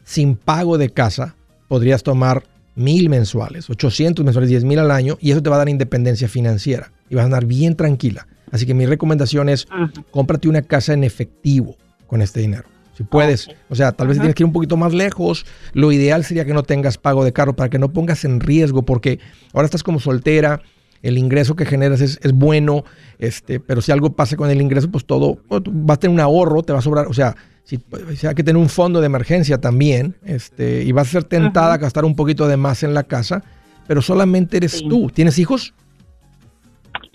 sin 0.05 0.37
pago 0.37 0.77
de 0.77 0.89
casa, 0.89 1.35
podrías 1.67 2.01
tomar 2.01 2.43
mil 2.75 3.09
mensuales, 3.09 3.69
800 3.69 4.23
mensuales, 4.23 4.49
10 4.49 4.63
mil 4.63 4.79
al 4.79 4.91
año, 4.91 5.17
y 5.19 5.31
eso 5.31 5.43
te 5.43 5.49
va 5.49 5.57
a 5.57 5.59
dar 5.59 5.69
independencia 5.69 6.29
financiera 6.29 6.93
y 7.09 7.15
vas 7.15 7.23
a 7.23 7.25
andar 7.25 7.45
bien 7.45 7.75
tranquila. 7.75 8.25
Así 8.51 8.65
que 8.65 8.73
mi 8.73 8.85
recomendación 8.85 9.49
es, 9.49 9.67
cómprate 10.11 10.47
una 10.47 10.61
casa 10.61 10.93
en 10.93 11.03
efectivo 11.03 11.75
con 12.07 12.21
este 12.21 12.39
dinero. 12.39 12.65
Si 12.97 13.03
puedes, 13.03 13.49
o 13.69 13.75
sea, 13.75 13.91
tal 13.91 14.07
vez 14.07 14.17
tienes 14.17 14.33
que 14.33 14.41
ir 14.41 14.47
un 14.47 14.53
poquito 14.53 14.75
más 14.75 14.91
lejos. 14.91 15.45
Lo 15.73 15.91
ideal 15.91 16.23
sería 16.23 16.45
que 16.45 16.53
no 16.53 16.63
tengas 16.63 16.97
pago 16.97 17.23
de 17.23 17.31
carro 17.31 17.55
para 17.55 17.69
que 17.69 17.77
no 17.77 17.93
pongas 17.93 18.25
en 18.25 18.39
riesgo, 18.39 18.81
porque 18.81 19.19
ahora 19.53 19.65
estás 19.65 19.83
como 19.83 19.99
soltera, 19.99 20.61
el 21.03 21.19
ingreso 21.19 21.55
que 21.55 21.65
generas 21.65 22.01
es, 22.01 22.19
bueno, 22.33 22.83
este, 23.19 23.59
pero 23.59 23.81
si 23.81 23.91
algo 23.91 24.13
pasa 24.13 24.35
con 24.35 24.49
el 24.49 24.61
ingreso, 24.61 24.89
pues 24.89 25.05
todo, 25.05 25.37
vas 25.47 25.97
a 25.97 25.99
tener 25.99 26.13
un 26.13 26.19
ahorro, 26.19 26.63
te 26.63 26.73
va 26.73 26.79
a 26.79 26.81
sobrar, 26.81 27.05
o 27.05 27.13
sea, 27.13 27.35
si, 27.63 27.79
hay 28.25 28.33
que 28.33 28.43
tener 28.43 28.57
un 28.57 28.69
fondo 28.69 28.99
de 28.99 29.05
emergencia 29.05 29.59
también, 29.59 30.15
este, 30.25 30.83
y 30.83 30.91
vas 30.91 31.09
a 31.09 31.11
ser 31.11 31.23
tentada 31.25 31.75
a 31.75 31.77
gastar 31.77 32.03
un 32.03 32.15
poquito 32.15 32.47
de 32.47 32.57
más 32.57 32.81
en 32.81 32.93
la 32.93 33.03
casa, 33.03 33.43
pero 33.87 34.01
solamente 34.01 34.57
eres 34.57 34.83
tú. 34.87 35.09
¿Tienes 35.13 35.37
hijos? 35.37 35.73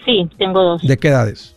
Sí, 0.04 0.28
tengo 0.38 0.62
dos. 0.62 0.82
¿De 0.86 0.96
qué 0.96 1.08
edades? 1.08 1.56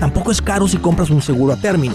Tampoco 0.00 0.30
es 0.30 0.40
caro 0.40 0.68
si 0.68 0.76
compras 0.76 1.10
un 1.10 1.22
seguro 1.22 1.52
a 1.52 1.56
término. 1.56 1.94